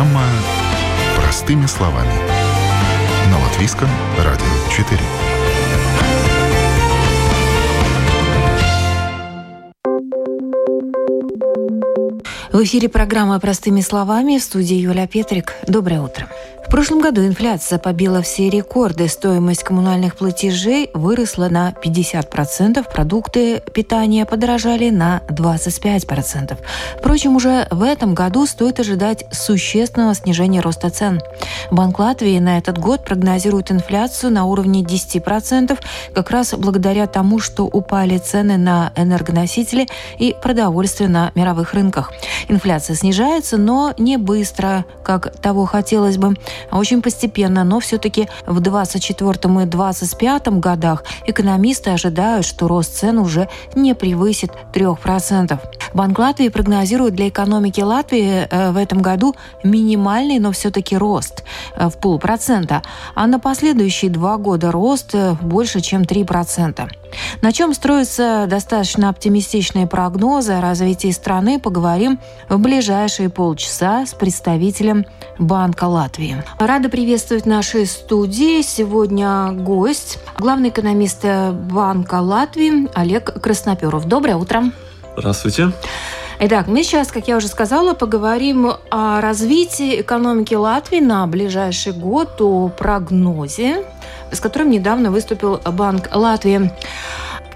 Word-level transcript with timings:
Программа 0.00 0.24
«Простыми 1.14 1.66
словами» 1.66 2.10
на 3.30 3.38
Латвийском 3.38 3.86
радио 4.16 4.46
4. 4.74 4.98
В 12.50 12.64
эфире 12.64 12.88
программа 12.88 13.38
«Простыми 13.40 13.82
словами» 13.82 14.38
в 14.38 14.42
студии 14.42 14.76
Юлия 14.76 15.06
Петрик. 15.06 15.52
Доброе 15.66 16.00
утро. 16.00 16.30
В 16.70 16.72
прошлом 16.72 17.00
году 17.00 17.26
инфляция 17.26 17.80
побила 17.80 18.22
все 18.22 18.48
рекорды. 18.48 19.08
Стоимость 19.08 19.64
коммунальных 19.64 20.14
платежей 20.14 20.88
выросла 20.94 21.48
на 21.48 21.72
50%, 21.72 22.86
продукты 22.88 23.60
питания 23.74 24.24
подорожали 24.24 24.90
на 24.90 25.20
25%. 25.28 26.56
Впрочем, 26.96 27.34
уже 27.34 27.66
в 27.72 27.82
этом 27.82 28.14
году 28.14 28.46
стоит 28.46 28.78
ожидать 28.78 29.24
существенного 29.32 30.14
снижения 30.14 30.60
роста 30.60 30.90
цен. 30.90 31.20
Банк 31.72 31.98
Латвии 31.98 32.38
на 32.38 32.56
этот 32.56 32.78
год 32.78 33.04
прогнозирует 33.04 33.72
инфляцию 33.72 34.32
на 34.32 34.44
уровне 34.44 34.82
10%, 34.82 35.76
как 36.14 36.30
раз 36.30 36.54
благодаря 36.54 37.08
тому, 37.08 37.40
что 37.40 37.64
упали 37.64 38.16
цены 38.18 38.56
на 38.56 38.92
энергоносители 38.94 39.88
и 40.20 40.36
продовольствие 40.40 41.08
на 41.08 41.32
мировых 41.34 41.74
рынках. 41.74 42.12
Инфляция 42.46 42.94
снижается, 42.94 43.56
но 43.56 43.92
не 43.98 44.18
быстро, 44.18 44.84
как 45.02 45.36
того 45.40 45.64
хотелось 45.64 46.16
бы. 46.16 46.36
Очень 46.70 47.02
постепенно, 47.02 47.64
но 47.64 47.80
все-таки 47.80 48.28
в 48.46 48.60
2024 48.60 49.30
и 49.30 49.66
2025 49.66 50.48
годах 50.60 51.04
экономисты 51.26 51.90
ожидают, 51.90 52.46
что 52.46 52.68
рост 52.68 52.96
цен 52.96 53.18
уже 53.18 53.48
не 53.74 53.94
превысит 53.94 54.50
3%. 54.72 55.58
Банк 55.94 56.18
Латвии 56.18 56.48
прогнозирует 56.48 57.14
для 57.14 57.28
экономики 57.28 57.80
Латвии 57.80 58.46
э, 58.48 58.70
в 58.70 58.76
этом 58.76 59.02
году 59.02 59.34
минимальный, 59.64 60.38
но 60.38 60.52
все-таки 60.52 60.96
рост 60.96 61.44
э, 61.74 61.88
в 61.88 61.98
полпроцента, 61.98 62.82
а 63.14 63.26
на 63.26 63.38
последующие 63.38 64.10
два 64.10 64.36
года 64.36 64.70
рост 64.70 65.14
э, 65.14 65.34
больше, 65.40 65.80
чем 65.80 66.02
3%. 66.02 66.88
На 67.42 67.52
чем 67.52 67.74
строятся 67.74 68.46
достаточно 68.48 69.08
оптимистичные 69.08 69.86
прогнозы 69.86 70.52
о 70.52 70.60
развитии 70.60 71.10
страны, 71.10 71.58
поговорим 71.58 72.18
в 72.48 72.58
ближайшие 72.58 73.28
полчаса 73.30 74.06
с 74.06 74.14
представителем 74.14 75.06
Банка 75.38 75.84
Латвии. 75.84 76.42
Рада 76.58 76.88
приветствовать 76.88 77.44
в 77.44 77.48
нашей 77.48 77.86
студии 77.86 78.62
сегодня 78.62 79.52
гость, 79.52 80.18
главный 80.38 80.68
экономист 80.68 81.24
Банка 81.24 82.20
Латвии 82.20 82.88
Олег 82.94 83.40
Красноперов. 83.40 84.06
Доброе 84.06 84.36
утро. 84.36 84.64
Здравствуйте. 85.16 85.72
Итак, 86.42 86.68
мы 86.68 86.82
сейчас, 86.82 87.12
как 87.12 87.28
я 87.28 87.36
уже 87.36 87.48
сказала, 87.48 87.92
поговорим 87.92 88.72
о 88.90 89.20
развитии 89.20 90.00
экономики 90.00 90.54
Латвии 90.54 91.00
на 91.00 91.26
ближайший 91.26 91.92
год, 91.92 92.40
о 92.40 92.68
прогнозе, 92.68 93.84
с 94.32 94.40
которым 94.40 94.70
недавно 94.70 95.10
выступил 95.10 95.58
Банк 95.58 96.08
Латвии. 96.14 96.70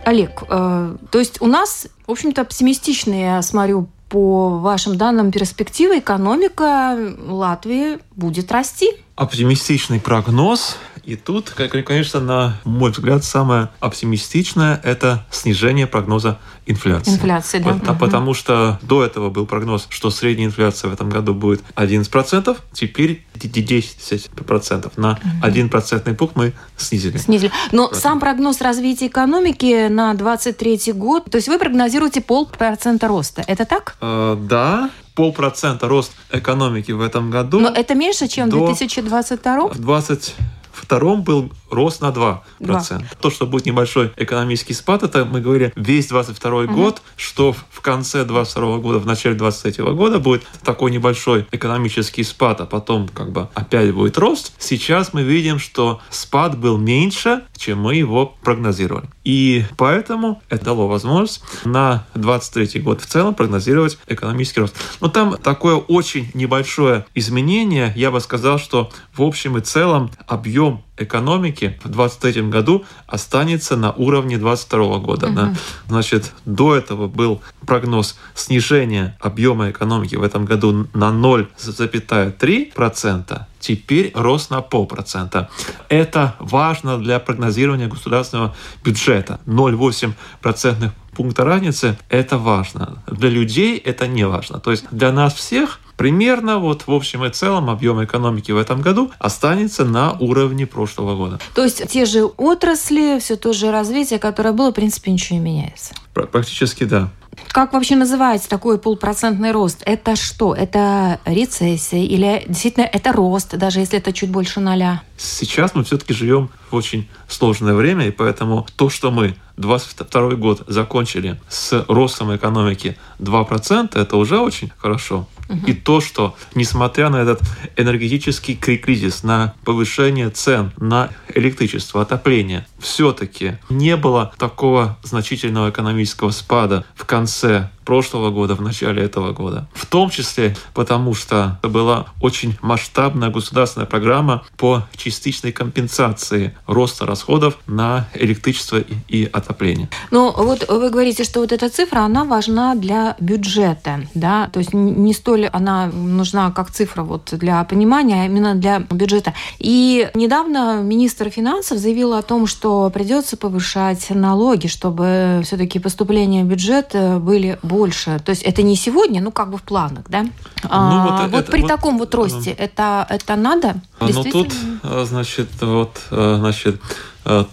Олег, 0.05 0.43
э, 0.49 0.97
то 1.11 1.19
есть 1.19 1.41
у 1.41 1.47
нас, 1.47 1.87
в 2.07 2.11
общем-то, 2.11 2.43
оптимистичные, 2.43 3.23
я 3.23 3.43
смотрю, 3.43 3.89
по 4.09 4.61
вашим 4.61 4.97
данным, 4.97 5.33
перспективы 5.33 5.99
экономика 5.99 6.97
Латвии 7.27 7.99
будет 8.15 8.53
расти? 8.53 8.93
Оптимистичный 9.17 9.99
прогноз 9.99 10.77
и 11.07 11.17
тут, 11.17 11.51
конечно, 11.51 12.21
на 12.21 12.57
мой 12.65 12.91
взгляд, 12.91 13.25
самое 13.25 13.69
оптимистичное– 13.81 14.81
это 14.85 15.25
снижение 15.31 15.87
прогноза 15.87 16.39
инфляции. 16.67 17.13
Инфляции, 17.13 17.59
да. 17.59 17.75
Потому, 17.75 17.99
потому 17.99 18.35
что 18.35 18.79
до 18.83 19.05
этого 19.05 19.31
был 19.31 19.47
прогноз, 19.47 19.87
что 19.91 20.11
средняя 20.11 20.49
инфляция 20.49 20.91
в 20.91 20.95
этом 20.95 21.11
году 21.11 21.35
будет 21.35 21.63
11%, 21.77 22.57
теперь 22.73 23.25
10%. 23.35 24.93
На 24.97 25.19
один 25.43 25.69
процентный 25.69 26.15
пункт 26.15 26.37
мы 26.37 26.53
снизили. 26.77 27.19
Снизили. 27.19 27.53
Но 27.73 27.89
Процент. 27.89 28.03
сам 28.03 28.21
прогноз 28.21 28.61
развития 28.61 29.09
экономики 29.09 29.89
на 29.89 30.15
2023 30.15 30.93
год, 30.95 31.31
то 31.31 31.37
есть 31.37 31.49
вы 31.49 31.59
прогнозируете 31.59 32.21
полпроцента 32.21 33.09
роста, 33.09 33.45
это 33.47 33.65
так? 33.65 33.97
Э, 34.01 34.37
да, 34.41 34.91
полпроцента 35.15 35.89
рост 35.89 36.13
экономики 36.31 36.93
в 36.93 37.01
этом 37.01 37.31
году. 37.31 37.61
Но 37.61 37.69
это 37.69 37.95
меньше, 37.95 38.29
чем 38.29 38.49
в 38.49 38.53
2022? 38.53 39.69
В 39.69 39.79
20 39.79 40.35
втором 40.85 41.23
был 41.23 41.51
рост 41.71 42.01
на 42.01 42.11
2%. 42.11 42.41
2. 42.61 42.83
То, 43.21 43.31
что 43.31 43.47
будет 43.47 43.67
небольшой 43.67 44.13
экономический 44.17 44.75
спад, 44.75 45.03
это 45.03 45.25
мы 45.25 45.41
говорили 45.41 45.73
весь 45.77 46.09
22 46.09 46.51
угу. 46.51 46.75
год, 46.75 47.03
что 47.17 47.53
в 47.53 47.81
конце 47.81 48.25
22 48.25 48.79
года, 48.79 48.99
в 48.99 49.07
начале 49.07 49.35
23 49.35 49.85
года 49.95 50.19
будет 50.19 50.45
такой 50.63 50.91
небольшой 50.91 51.47
экономический 51.53 52.23
спад, 52.23 52.61
а 52.61 52.67
потом 52.67 53.09
как 53.09 53.33
бы 53.33 53.49
опять 53.55 53.93
будет 53.93 54.19
рост. 54.19 54.53
Сейчас 54.59 55.13
мы 55.13 55.23
видим, 55.23 55.59
что 55.59 56.01
спад 56.11 56.59
был 56.59 56.79
меньше, 56.79 57.43
чем 57.57 57.81
мы 57.81 57.95
его 57.95 58.35
прогнозировали. 58.43 59.09
И 59.25 59.65
поэтому 59.77 60.43
это 60.51 60.67
дало 60.67 60.87
возможность 60.87 61.43
на 61.65 62.07
23 62.15 62.81
год 62.83 63.01
в 63.01 63.07
целом 63.07 63.35
прогнозировать 63.35 63.99
экономический 64.07 64.61
рост. 64.61 64.77
Но 65.01 65.09
там 65.09 65.37
такое 65.39 65.77
очень 65.77 66.31
небольшое 66.35 67.07
изменение. 67.15 67.93
Я 67.97 68.11
бы 68.11 68.21
сказал, 68.21 68.59
что 68.59 68.91
в 69.15 69.23
общем 69.23 69.57
и 69.57 69.61
целом 69.61 70.11
объем 70.27 70.74
экономики 70.97 71.77
в 71.83 71.89
2023 71.89 72.43
году 72.43 72.85
останется 73.07 73.77
на 73.77 73.91
уровне 73.93 74.39
2022 74.39 74.99
года. 74.99 75.27
Угу. 75.27 75.35
Да? 75.35 75.55
Значит, 75.89 76.33
до 76.45 76.77
этого 76.77 77.09
был 77.09 77.41
прогноз 77.67 78.17
снижения 78.35 79.17
объема 79.21 79.71
экономики 79.71 80.17
в 80.17 80.23
этом 80.23 80.45
году 80.45 80.87
на 80.95 81.11
0,3%, 81.11 83.43
теперь 83.61 84.13
рост 84.15 84.51
на 84.51 84.61
полпроцента. 84.61 85.49
Это 85.89 86.37
важно 86.39 86.99
для 86.99 87.19
прогнозирования 87.19 87.89
государственного 87.89 88.55
бюджета. 88.85 89.41
0,8 89.47 90.13
процентных 90.41 90.93
пункта 91.15 91.45
разницы– 91.45 91.97
это 92.09 92.39
важно. 92.39 93.03
Для 93.07 93.31
людей 93.31 93.79
это 93.79 94.07
не 94.07 94.27
важно. 94.27 94.61
То 94.61 94.71
есть 94.71 94.85
для 94.91 95.13
нас 95.13 95.35
всех 95.35 95.81
примерно 95.97 96.59
вот 96.59 96.87
в 96.87 96.93
общем 96.93 97.25
и 97.25 97.31
целом 97.31 97.71
объем 97.71 98.03
экономики 98.05 98.53
в 98.53 98.57
этом 98.57 98.83
году 98.83 99.11
останется 99.19 99.85
на 99.85 100.13
уровне 100.13 100.67
прошлого 100.67 101.17
года. 101.17 101.41
То 101.55 101.65
есть 101.65 101.87
те 101.89 102.05
же 102.05 102.25
отрасли, 102.25 103.19
все 103.21 103.37
то 103.37 103.53
же 103.53 103.71
развитие, 103.71 104.19
которое 104.19 104.53
было, 104.53 104.71
в 104.71 104.75
принципе, 104.75 105.13
ничего 105.13 105.39
не 105.39 105.45
меняется? 105.45 105.95
Практически 106.13 106.85
да. 106.85 107.11
Как 107.49 107.73
вообще 107.73 107.97
называется 107.97 108.49
такой 108.49 108.79
полпроцентный 108.79 109.53
рост? 109.53 109.83
Это 109.85 110.17
что? 110.17 110.55
Это 110.55 111.21
рецессия 111.25 112.03
или 112.05 112.45
действительно 112.49 112.85
это 112.85 113.13
рост, 113.13 113.57
даже 113.57 113.81
если 113.81 113.99
это 113.99 114.13
чуть 114.13 114.31
больше 114.31 114.61
ноля? 114.61 115.03
Сейчас 115.17 115.75
мы 115.75 115.85
все-таки 115.85 116.15
живем 116.15 116.51
в 116.71 116.75
очень 116.75 117.09
сложное 117.29 117.75
время, 117.75 118.07
и 118.07 118.11
поэтому 118.11 118.67
то, 118.77 118.91
что 118.91 119.11
мы 119.11 119.37
22 119.57 120.31
год 120.35 120.63
закончили 120.67 121.41
с 121.49 121.85
ростом 121.89 122.35
экономики 122.35 122.97
2%, 123.21 124.01
это 124.01 124.17
уже 124.17 124.39
очень 124.39 124.73
хорошо. 124.77 125.27
И 125.67 125.75
то, 125.75 126.01
что 126.01 126.37
несмотря 126.55 127.11
на 127.11 127.17
этот 127.17 127.41
энергетический 127.77 128.57
кризис, 128.57 129.23
на 129.23 129.55
повышение 129.65 130.31
цен 130.31 130.73
на 130.79 131.11
электричество, 131.35 132.03
отопление, 132.03 132.67
все-таки 132.79 133.59
не 133.69 133.97
было 133.97 134.33
такого 134.39 134.99
значительного 135.03 135.71
экономического 135.71 136.31
спада 136.31 136.85
в 136.95 137.05
конце 137.05 137.71
прошлого 137.85 138.31
года, 138.31 138.55
в 138.55 138.63
начале 138.63 139.03
этого 139.03 139.33
года. 139.33 139.69
В 139.75 139.87
том 139.87 140.11
числе 140.11 140.57
потому, 140.73 141.15
что 141.15 141.59
это 141.61 141.69
была 141.69 142.07
очень 142.21 142.57
масштабная 142.63 143.31
государственная 143.31 143.87
программа 143.87 144.45
по 144.57 144.85
частичной 144.97 145.53
компенсации 145.53 146.57
роста 146.67 147.07
расходов 147.07 147.59
на 147.67 148.09
электричество 148.15 148.83
и 149.09 149.25
отопление. 149.33 149.89
Ну 150.11 150.33
вот 150.33 150.67
вы 150.69 150.91
говорите, 150.91 151.25
что 151.25 151.41
вот 151.41 151.53
эта 151.53 151.69
цифра, 151.69 152.01
она 152.01 152.25
важна 152.25 152.75
для 152.75 153.17
бюджета, 153.21 154.01
да, 154.15 154.49
то 154.53 154.59
есть 154.59 154.73
не 154.73 155.13
столь 155.13 155.47
она 155.47 155.87
нужна 155.87 156.51
как 156.51 156.71
цифра 156.71 157.03
вот 157.03 157.31
для 157.33 157.63
понимания, 157.65 158.23
а 158.23 158.27
именно 158.27 158.55
для 158.55 158.81
бюджета. 158.81 159.35
И 159.59 160.09
недавно 160.15 160.81
министр 160.83 161.31
финансов 161.31 161.79
заявил 161.79 162.15
о 162.15 162.23
том, 162.23 162.47
что 162.47 162.91
придется 162.91 163.37
повышать 163.37 164.11
налоги, 164.11 164.67
чтобы 164.67 165.43
все-таки 165.45 165.79
поступления 165.79 166.45
в 166.45 166.47
бюджет 166.47 166.95
были 167.21 167.59
больше 167.63 167.74
больше. 167.75 168.21
То 168.25 168.31
есть 168.31 168.43
это 168.43 168.63
не 168.63 168.77
сегодня, 168.77 169.21
ну 169.21 169.31
как 169.33 169.51
бы 169.51 169.59
в 169.59 169.63
планах, 169.63 170.05
да? 170.09 170.23
Ну, 170.23 170.31
а, 170.71 171.23
вот, 171.23 171.31
вот 171.33 171.41
это, 171.41 171.51
при 171.51 171.63
вот, 171.63 171.69
таком 171.69 171.99
вот 171.99 172.15
росте 172.15 172.51
э, 172.51 172.65
это, 172.65 173.07
это 173.11 173.37
надо? 173.37 173.75
Ну 174.01 174.25
тут, 174.25 174.53
э, 174.83 175.05
значит, 175.09 175.49
вот, 175.61 176.01
э, 176.11 176.37
значит, 176.39 176.81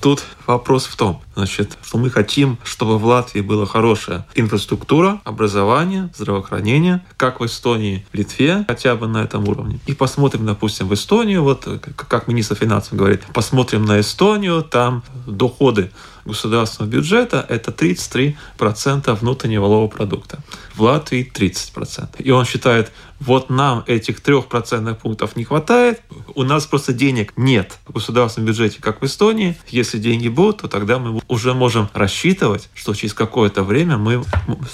Тут 0.02 0.26
вопрос 0.48 0.86
в 0.86 0.98
том, 0.98 1.22
значит, 1.34 1.78
что 1.82 1.98
мы 1.98 2.10
хотим, 2.10 2.58
чтобы 2.66 2.98
в 2.98 3.06
Латвии 3.06 3.40
была 3.40 3.66
хорошая 3.66 4.26
инфраструктура, 4.36 5.22
образование, 5.24 6.10
здравоохранение, 6.14 7.06
как 7.16 7.40
в 7.40 7.46
Эстонии, 7.46 8.06
Литве, 8.12 8.66
хотя 8.68 8.98
бы 8.98 9.08
на 9.08 9.24
этом 9.24 9.48
уровне. 9.48 9.80
И 9.86 9.94
посмотрим, 9.94 10.46
допустим, 10.46 10.90
в 10.90 10.94
Эстонию, 10.94 11.44
вот 11.44 11.66
как 11.96 12.28
министр 12.28 12.56
финансов 12.56 12.96
говорит, 12.96 13.22
посмотрим 13.34 13.86
на 13.86 14.02
Эстонию, 14.02 14.62
там 14.62 15.04
доходы 15.26 15.90
государственного 16.26 16.92
бюджета– 16.92 17.46
это 17.50 17.72
33% 17.72 19.14
внутреннего 19.16 19.64
валового 19.64 19.88
продукта. 19.88 20.40
В 20.76 20.82
Латвии 20.82 21.30
30%. 21.34 22.22
И 22.22 22.32
он 22.32 22.46
считает, 22.46 22.92
вот 23.22 23.50
нам 23.50 23.84
этих 23.88 24.20
трех 24.22 24.48
процентных 24.48 24.98
пунктов 24.98 25.36
не 25.36 25.44
хватает, 25.44 26.02
у 26.36 26.44
нас 26.44 26.66
просто 26.66 26.92
денег 26.94 27.34
нет 27.38 27.78
в 27.88 27.94
государственном 27.94 28.48
бюджете, 28.48 28.82
как 28.82 29.02
в 29.02 29.06
Эстонии. 29.06 29.58
Если 29.70 30.00
деньги 30.00 30.28
будут, 30.28 30.62
то 30.62 30.68
тогда 30.68 31.00
мы 31.00 31.22
уже 31.28 31.54
можем 31.54 31.90
рассчитывать, 31.94 32.70
что 32.74 32.94
через 32.94 33.14
какое-то 33.14 33.64
время 33.64 33.98
мы 33.98 34.24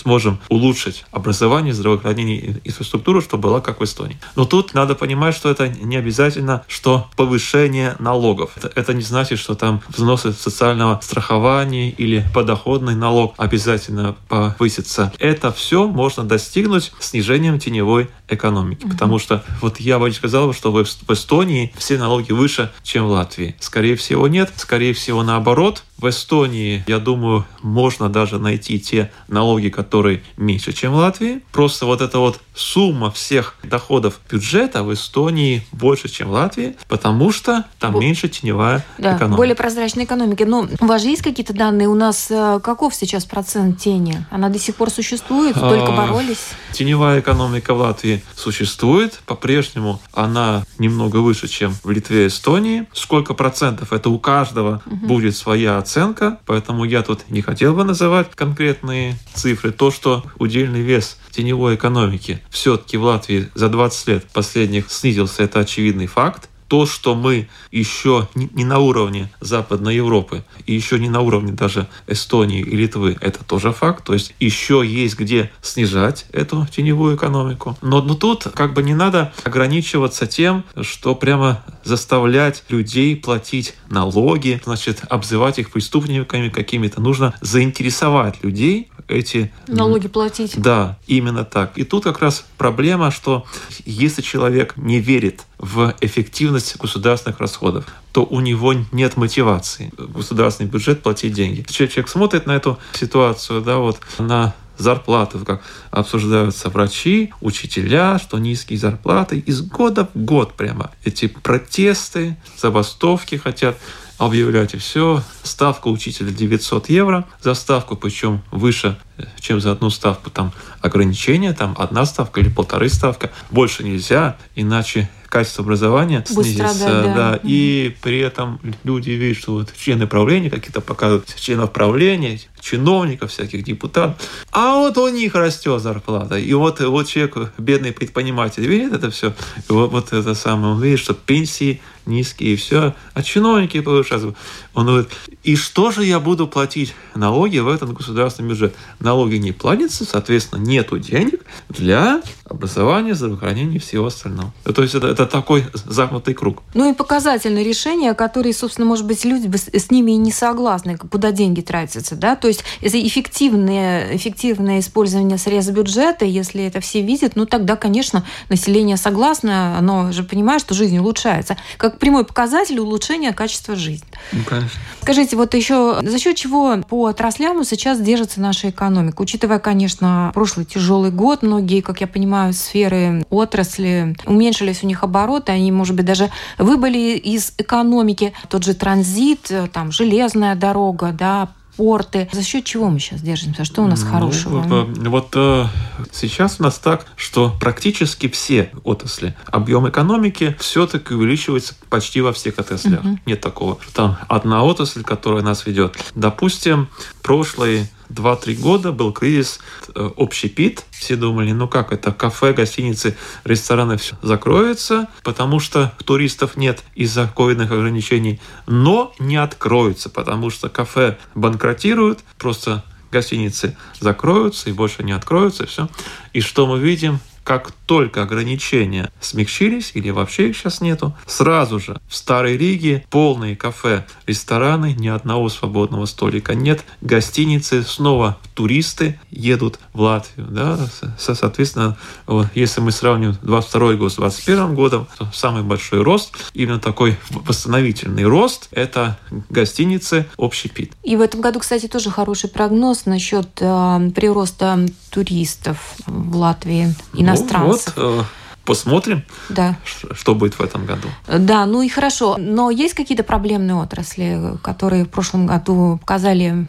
сможем 0.02 0.40
улучшить 0.50 1.06
образование, 1.12 1.74
здравоохранение 1.74 2.62
инфраструктуру, 2.64 3.22
чтобы 3.22 3.44
была 3.44 3.62
как 3.62 3.80
в 3.80 3.84
Эстонии. 3.84 4.18
Но 4.36 4.46
тут 4.46 4.74
надо 4.74 4.96
понимать, 4.96 5.36
что 5.36 5.50
это 5.50 5.68
не 5.68 5.98
обязательно, 5.98 6.64
что 6.68 7.10
повышение 7.16 7.96
налогов. 8.00 8.52
Это, 8.56 8.72
это 8.76 8.94
не 8.94 9.02
значит, 9.04 9.40
что 9.40 9.56
там 9.56 9.82
взносы 9.90 10.32
социального 10.32 11.00
страхования 11.04 11.90
или 11.90 12.26
подоходный 12.34 12.96
налог 12.96 13.34
обязательно 13.38 14.16
повысится. 14.30 15.12
Это 15.20 15.52
все 15.52 15.88
можно 15.88 16.24
достигнуть 16.24 16.92
снижением 17.00 17.60
теневой 17.60 18.10
экономики. 18.28 18.86
Угу. 18.86 18.92
Потому 18.92 19.20
что 19.20 19.44
вот 19.62 19.80
я 19.80 20.00
бы 20.00 20.12
сказал, 20.12 20.54
что 20.54 20.72
в 20.72 20.84
Эстонии 20.84 21.74
все 21.78 21.98
налоги 21.98 22.32
выше, 22.32 22.72
чем 22.84 23.08
в 23.08 23.12
Латвии. 23.12 23.56
Скорее 23.60 23.96
всего, 23.96 24.28
нет. 24.28 24.52
Скорее 24.56 24.94
всего, 24.94 25.24
наоборот. 25.24 25.84
В 25.98 26.10
Эстонии, 26.10 26.84
я 26.88 27.00
думаю, 27.00 27.46
можно 27.64 28.08
даже 28.08 28.38
найти 28.38 28.80
те 28.80 29.12
налоги, 29.28 29.70
которые 29.70 30.22
меньше, 30.38 30.72
чем 30.72 30.94
в 30.94 30.98
Латвии. 30.98 31.42
Просто 31.52 31.88
вот 31.88 32.02
эта 32.02 32.20
вот 32.20 32.40
сумма 32.54 33.10
всех 33.10 33.56
доходов 33.64 34.20
бюджета 34.30 34.84
в 34.84 34.94
Эстонии 34.94 35.66
больше, 35.72 36.08
чем 36.08 36.30
в 36.30 36.32
Латвии, 36.32 36.76
потому 36.88 37.32
что 37.32 37.66
там 37.80 37.94
Бо... 37.94 38.00
меньше 38.00 38.30
теневая 38.30 38.86
да, 39.00 39.16
экономика. 39.16 39.38
более 39.38 39.56
прозрачная 39.56 40.06
экономика. 40.06 40.46
Но 40.46 40.68
у 40.80 40.86
вас 40.86 41.02
же 41.02 41.10
есть 41.10 41.24
какие-то 41.24 41.54
данные? 41.54 41.88
У 41.88 41.96
нас 41.96 42.28
э, 42.30 42.60
каков 42.64 42.94
сейчас 42.94 43.26
процент 43.26 43.80
тени? 43.80 44.24
Она 44.30 44.50
до 44.50 44.60
сих 44.60 44.76
пор 44.76 44.92
существует? 44.92 45.56
Только 45.56 45.94
а, 45.94 45.96
боролись? 45.96 46.50
Теневая 46.74 47.22
экономика 47.22 47.74
в 47.74 47.80
Латвии 47.80 48.24
существует. 48.36 49.20
По-прежнему 49.26 50.00
она 50.14 50.64
немного 50.78 51.18
выше, 51.18 51.48
чем 51.48 51.74
в 51.84 51.90
Литве 51.90 52.26
и 52.26 52.28
Эстонии. 52.28 52.86
Сколько 52.94 53.34
процентов? 53.34 53.94
Это 53.94 54.10
у 54.10 54.20
каждого 54.20 54.82
угу. 54.86 55.08
будет 55.08 55.36
своя 55.36 55.82
оценка, 55.88 56.40
поэтому 56.46 56.84
я 56.84 57.02
тут 57.02 57.30
не 57.30 57.42
хотел 57.42 57.74
бы 57.74 57.86
называть 57.86 58.36
конкретные 58.36 59.16
цифры. 59.34 59.72
То, 59.72 59.90
что 59.90 60.24
удельный 60.38 60.82
вес 60.82 61.18
теневой 61.32 61.76
экономики 61.76 62.42
все-таки 62.50 62.98
в 62.98 63.04
Латвии 63.04 63.50
за 63.56 63.70
20 63.70 64.08
лет 64.08 64.26
последних 64.34 64.92
снизился, 64.92 65.44
это 65.44 65.62
очевидный 65.62 66.08
факт 66.08 66.50
то, 66.68 66.86
что 66.86 67.16
мы 67.16 67.48
еще 67.72 68.28
не 68.36 68.66
на 68.66 68.80
уровне 68.80 69.30
Западной 69.40 69.96
Европы 69.96 70.44
и 70.66 70.74
еще 70.74 71.00
не 71.00 71.10
на 71.10 71.22
уровне 71.22 71.52
даже 71.52 71.88
Эстонии 72.08 72.62
и 72.62 72.76
Литвы, 72.76 73.18
это 73.22 73.44
тоже 73.44 73.72
факт. 73.72 74.04
То 74.04 74.14
есть 74.14 74.34
еще 74.40 74.84
есть 74.86 75.18
где 75.18 75.52
снижать 75.62 76.26
эту 76.32 76.68
теневую 76.68 77.16
экономику. 77.16 77.78
Но, 77.82 78.02
но 78.02 78.16
тут 78.16 78.48
как 78.54 78.74
бы 78.74 78.84
не 78.84 78.94
надо 78.94 79.34
ограничиваться 79.44 80.28
тем, 80.28 80.64
что 80.82 81.16
прямо 81.16 81.64
заставлять 81.84 82.64
людей 82.70 83.16
платить 83.16 83.76
налоги, 83.90 84.62
значит, 84.64 85.02
обзывать 85.10 85.60
их 85.60 85.72
преступниками 85.72 86.50
какими-то. 86.50 87.02
Нужно 87.02 87.34
заинтересовать 87.42 88.44
людей 88.44 88.90
эти... 89.08 89.52
Налоги 89.68 90.08
платить. 90.08 90.60
Да, 90.60 90.98
именно 91.08 91.46
так. 91.46 91.78
И 91.78 91.84
тут 91.84 92.04
как 92.04 92.20
раз 92.20 92.46
проблема, 92.58 93.12
что 93.12 93.46
если 93.86 94.22
человек 94.22 94.76
не 94.78 95.00
верит 95.00 95.46
в 95.58 95.96
эффективность 96.02 96.78
государственных 96.78 97.40
расходов, 97.40 97.86
то 98.12 98.24
у 98.24 98.40
него 98.40 98.74
нет 98.92 99.18
мотивации 99.18 99.92
в 99.98 100.12
государственный 100.14 100.70
бюджет 100.70 101.04
платить 101.04 101.34
деньги. 101.34 101.66
Человек 101.70 102.10
смотрит 102.10 102.46
на 102.46 102.56
эту 102.56 102.78
ситуацию, 102.94 103.62
да, 103.62 103.78
вот 103.78 104.00
на 104.20 104.54
зарплаты, 104.78 105.40
как 105.40 105.64
обсуждаются 105.92 106.70
врачи, 106.70 107.34
учителя, 107.42 108.20
что 108.20 108.38
низкие 108.38 108.78
зарплаты. 108.78 109.40
Из 109.40 109.62
года 109.62 110.08
в 110.14 110.20
год 110.20 110.54
прямо 110.54 110.92
эти 111.04 111.28
протесты, 111.28 112.38
забастовки 112.58 113.36
хотят 113.36 113.78
объявлять 114.18 114.74
и 114.74 114.78
все. 114.78 115.24
Ставка 115.44 115.88
учителя 115.88 116.32
900 116.32 116.90
евро 116.90 117.26
за 117.42 117.54
ставку, 117.54 117.96
причем 117.96 118.42
выше, 118.52 118.98
чем 119.40 119.60
за 119.60 119.72
одну 119.72 119.90
ставку. 119.90 120.30
Там 120.30 120.54
ограничения, 120.82 121.54
там 121.54 121.76
одна 121.78 122.06
ставка 122.06 122.40
или 122.40 122.50
полторы 122.50 122.90
ставка. 122.90 123.32
Больше 123.52 123.84
нельзя, 123.84 124.38
иначе 124.56 125.10
качество 125.28 125.64
образования 125.64 126.24
Будет 126.30 126.46
снизится. 126.46 126.74
Страдать, 126.74 127.16
да. 127.16 127.32
да. 127.32 127.40
И 127.44 127.96
при 128.02 128.20
этом 128.20 128.60
люди 128.84 129.12
видят, 129.12 129.38
что 129.38 129.54
вот 129.54 129.74
члены 129.78 130.08
правления 130.08 130.50
какие-то 130.50 130.82
показывают 130.82 131.34
членов 131.36 131.72
правления, 131.72 132.40
чиновников, 132.60 133.32
всяких 133.32 133.64
депутатов. 133.64 134.16
А 134.52 134.76
вот 134.76 134.98
у 134.98 135.08
них 135.10 135.36
растет 135.36 135.82
зарплата. 135.82 136.38
И 136.38 136.54
вот, 136.54 136.80
вот 136.80 137.08
человек, 137.08 137.54
бедный 137.58 137.92
предприниматель, 137.92 138.66
видит 138.66 138.94
это 138.94 139.12
все. 139.12 139.34
И 139.70 139.72
вот, 139.74 139.92
вот 139.92 140.14
это 140.14 140.34
самое, 140.34 140.74
он 140.74 140.82
видит, 140.82 141.00
что 141.00 141.14
пенсии 141.14 141.82
низкие, 142.06 142.54
и 142.54 142.56
все, 142.56 142.96
а 143.14 143.22
чиновники 143.22 143.82
повышаются. 143.82 144.34
Он 144.74 144.86
говорит, 144.86 145.10
и 145.44 145.56
что 145.56 145.92
же 145.92 146.06
я 146.06 146.20
буду 146.20 146.48
платить 146.48 146.96
налоги 147.16 147.60
в 147.60 147.68
этот 147.68 147.94
государственный 147.94 148.50
бюджет? 148.50 148.76
Налоги 149.08 149.38
не 149.38 149.54
платятся, 149.54 150.04
соответственно, 150.04 150.60
нету 150.60 151.00
денег 151.00 151.46
для 151.70 152.22
образования, 152.44 153.16
здравоохранения 153.16 153.78
и 153.78 153.80
всего 153.80 154.08
остального. 154.08 154.52
То 154.66 154.82
есть 154.82 154.96
это, 154.96 155.08
это 155.08 155.26
такой 155.26 155.64
замкнутый 155.74 156.34
круг. 156.34 156.62
Ну 156.74 156.92
и 156.92 156.94
показательные 156.94 157.64
решения, 157.64 158.14
которые, 158.14 158.54
собственно, 158.54 158.86
может 158.86 159.06
быть, 159.06 159.24
люди 159.24 159.50
с 159.56 159.92
ними 159.92 160.12
и 160.12 160.18
не 160.18 160.34
согласны, 160.34 160.98
куда 160.98 161.32
деньги 161.32 161.62
тратятся, 161.62 162.18
да, 162.18 162.36
то 162.36 162.50
есть 162.50 162.66
это 162.82 163.00
эффективное, 163.02 164.14
эффективное 164.14 164.80
использование 164.80 165.38
средств 165.38 165.72
бюджета, 165.72 166.26
если 166.26 166.66
это 166.66 166.82
все 166.82 167.02
видят, 167.02 167.38
ну 167.38 167.46
тогда, 167.46 167.78
конечно, 167.78 168.26
население 168.50 168.98
согласно, 168.98 169.78
оно 169.78 170.12
же 170.12 170.24
понимает, 170.24 170.60
что 170.60 170.74
жизнь 170.74 170.98
улучшается. 170.98 171.56
Как 171.78 171.98
прямой 171.98 172.26
показатель 172.26 172.78
улучшения 172.78 173.32
качества 173.32 173.78
жизни. 173.78 174.08
Ну, 174.34 174.44
конечно. 174.44 174.78
Скажите, 175.02 175.38
вот 175.38 175.54
еще 175.54 176.02
за 176.04 176.20
счет 176.20 176.36
чего 176.36 176.76
по 176.90 177.06
отраслям 177.06 177.64
сейчас 177.64 178.02
держится 178.02 178.42
наша 178.42 178.70
экономика? 178.70 178.97
Учитывая, 179.18 179.60
конечно, 179.60 180.32
прошлый 180.34 180.66
тяжелый 180.66 181.12
год, 181.12 181.44
многие, 181.44 181.82
как 181.82 182.02
я 182.02 182.08
понимаю, 182.08 182.54
сферы 182.54 183.26
отрасли 183.30 184.16
уменьшились 184.26 184.84
у 184.84 184.88
них 184.88 185.04
обороты, 185.04 185.52
они, 185.52 185.72
может 185.72 185.96
быть, 185.96 186.06
даже 186.06 186.30
выбыли 186.58 187.18
из 187.18 187.54
экономики. 187.58 188.34
Тот 188.50 188.64
же 188.64 188.74
транзит, 188.74 189.52
там, 189.74 189.92
железная 189.92 190.56
дорога, 190.56 191.12
да, 191.12 191.50
порты. 191.78 192.28
За 192.34 192.44
счет 192.44 192.66
чего 192.66 192.90
мы 192.90 193.00
сейчас 193.00 193.22
держимся? 193.22 193.64
Что 193.64 193.84
у 193.84 193.88
нас 193.88 194.02
ну, 194.02 194.10
хорошего? 194.10 194.60
Вот, 194.60 194.98
вот 194.98 195.30
э, 195.36 195.66
сейчас 196.12 196.60
у 196.60 196.64
нас 196.64 196.80
так, 196.80 197.06
что 197.16 197.54
практически 197.60 198.28
все 198.28 198.72
отрасли, 198.84 199.36
объем 199.46 199.88
экономики 199.88 200.58
все-таки 200.60 201.14
увеличивается 201.14 201.76
почти 201.90 202.22
во 202.22 202.34
всех 202.34 202.58
отраслях. 202.58 203.06
Угу. 203.06 203.20
Нет 203.28 203.42
такого, 203.42 203.78
что 203.82 203.94
там 203.94 204.18
одна 204.28 204.64
отрасль, 204.64 205.04
которая 205.04 205.44
нас 205.44 205.66
ведет. 205.66 205.96
Допустим, 206.16 206.90
прошлый 207.22 207.90
2-3 208.10 208.56
года 208.56 208.92
был 208.92 209.12
кризис 209.12 209.60
э, 209.94 210.10
общий 210.16 210.50
пит. 210.50 210.86
Все 210.92 211.16
думали, 211.16 211.52
ну 211.52 211.68
как 211.68 211.92
это, 211.92 212.12
кафе, 212.12 212.54
гостиницы, 212.54 213.18
рестораны 213.44 213.98
все 213.98 214.16
закроются, 214.22 215.08
потому 215.24 215.60
что 215.60 215.94
туристов 216.06 216.58
нет 216.58 216.84
из-за 216.96 217.28
ковидных 217.28 217.72
ограничений, 217.72 218.40
но 218.66 219.14
не 219.20 219.38
откроются, 219.38 220.10
потому 220.10 220.50
что 220.50 220.70
кафе 220.70 221.18
банкротируют, 221.36 222.20
просто 222.38 222.84
гостиницы 223.12 223.78
закроются 224.00 224.70
и 224.70 224.74
больше 224.74 225.04
не 225.04 225.12
откроются, 225.12 225.64
и 225.64 225.68
все. 225.68 225.90
И 226.34 226.42
что 226.42 226.68
мы 226.68 226.80
видим? 226.80 227.20
Как 227.48 227.72
только 227.86 228.24
ограничения 228.24 229.10
смягчились 229.22 229.92
или 229.94 230.10
вообще 230.10 230.50
их 230.50 230.58
сейчас 230.58 230.82
нету, 230.82 231.16
сразу 231.26 231.80
же 231.80 232.02
в 232.10 232.14
Старой 232.14 232.58
Риге 232.58 233.06
полные 233.10 233.56
кафе, 233.56 234.06
рестораны, 234.26 234.92
ни 234.92 235.08
одного 235.08 235.48
свободного 235.48 236.08
столика 236.08 236.56
нет, 236.56 236.84
гостиницы, 237.00 237.84
снова 237.84 238.38
туристы 238.58 239.20
едут 239.30 239.80
в 239.94 240.02
Латвию. 240.02 240.48
Да? 240.50 240.80
Соответственно, 241.20 241.96
вот, 242.26 242.48
если 242.56 242.82
мы 242.82 242.92
сравним 242.92 243.38
22 243.44 243.94
год 243.94 244.12
с 244.12 244.16
21 244.16 244.74
годом, 244.74 245.08
то 245.20 245.28
самый 245.32 245.62
большой 245.62 246.02
рост, 246.02 246.32
именно 246.56 246.80
такой 246.80 247.18
восстановительный 247.30 248.24
рост, 248.24 248.68
это 248.72 249.20
гостиницы 249.52 250.26
общий 250.38 250.70
пит. 250.70 250.94
И 251.04 251.16
в 251.16 251.22
этом 251.22 251.40
году, 251.40 251.60
кстати, 251.60 251.88
тоже 251.88 252.10
хороший 252.10 252.50
прогноз 252.50 253.06
насчет 253.06 253.48
э, 253.60 254.12
прироста 254.16 254.80
туристов 255.12 255.78
в 256.08 256.36
Латвии, 256.36 256.96
иностранцев. 257.14 257.94
Ну, 257.96 258.16
вот, 258.16 258.22
э, 258.22 258.24
посмотрим, 258.68 259.24
да. 259.48 259.78
что 260.12 260.36
будет 260.36 260.60
в 260.60 260.62
этом 260.62 260.86
году. 260.86 261.08
Да, 261.28 261.66
ну 261.66 261.82
и 261.82 261.88
хорошо. 261.88 262.36
Но 262.38 262.70
есть 262.70 262.94
какие-то 262.94 263.24
проблемные 263.24 263.76
отрасли, 263.76 264.58
которые 264.62 265.06
в 265.06 265.10
прошлом 265.10 265.48
году 265.48 265.98
показали 266.02 266.68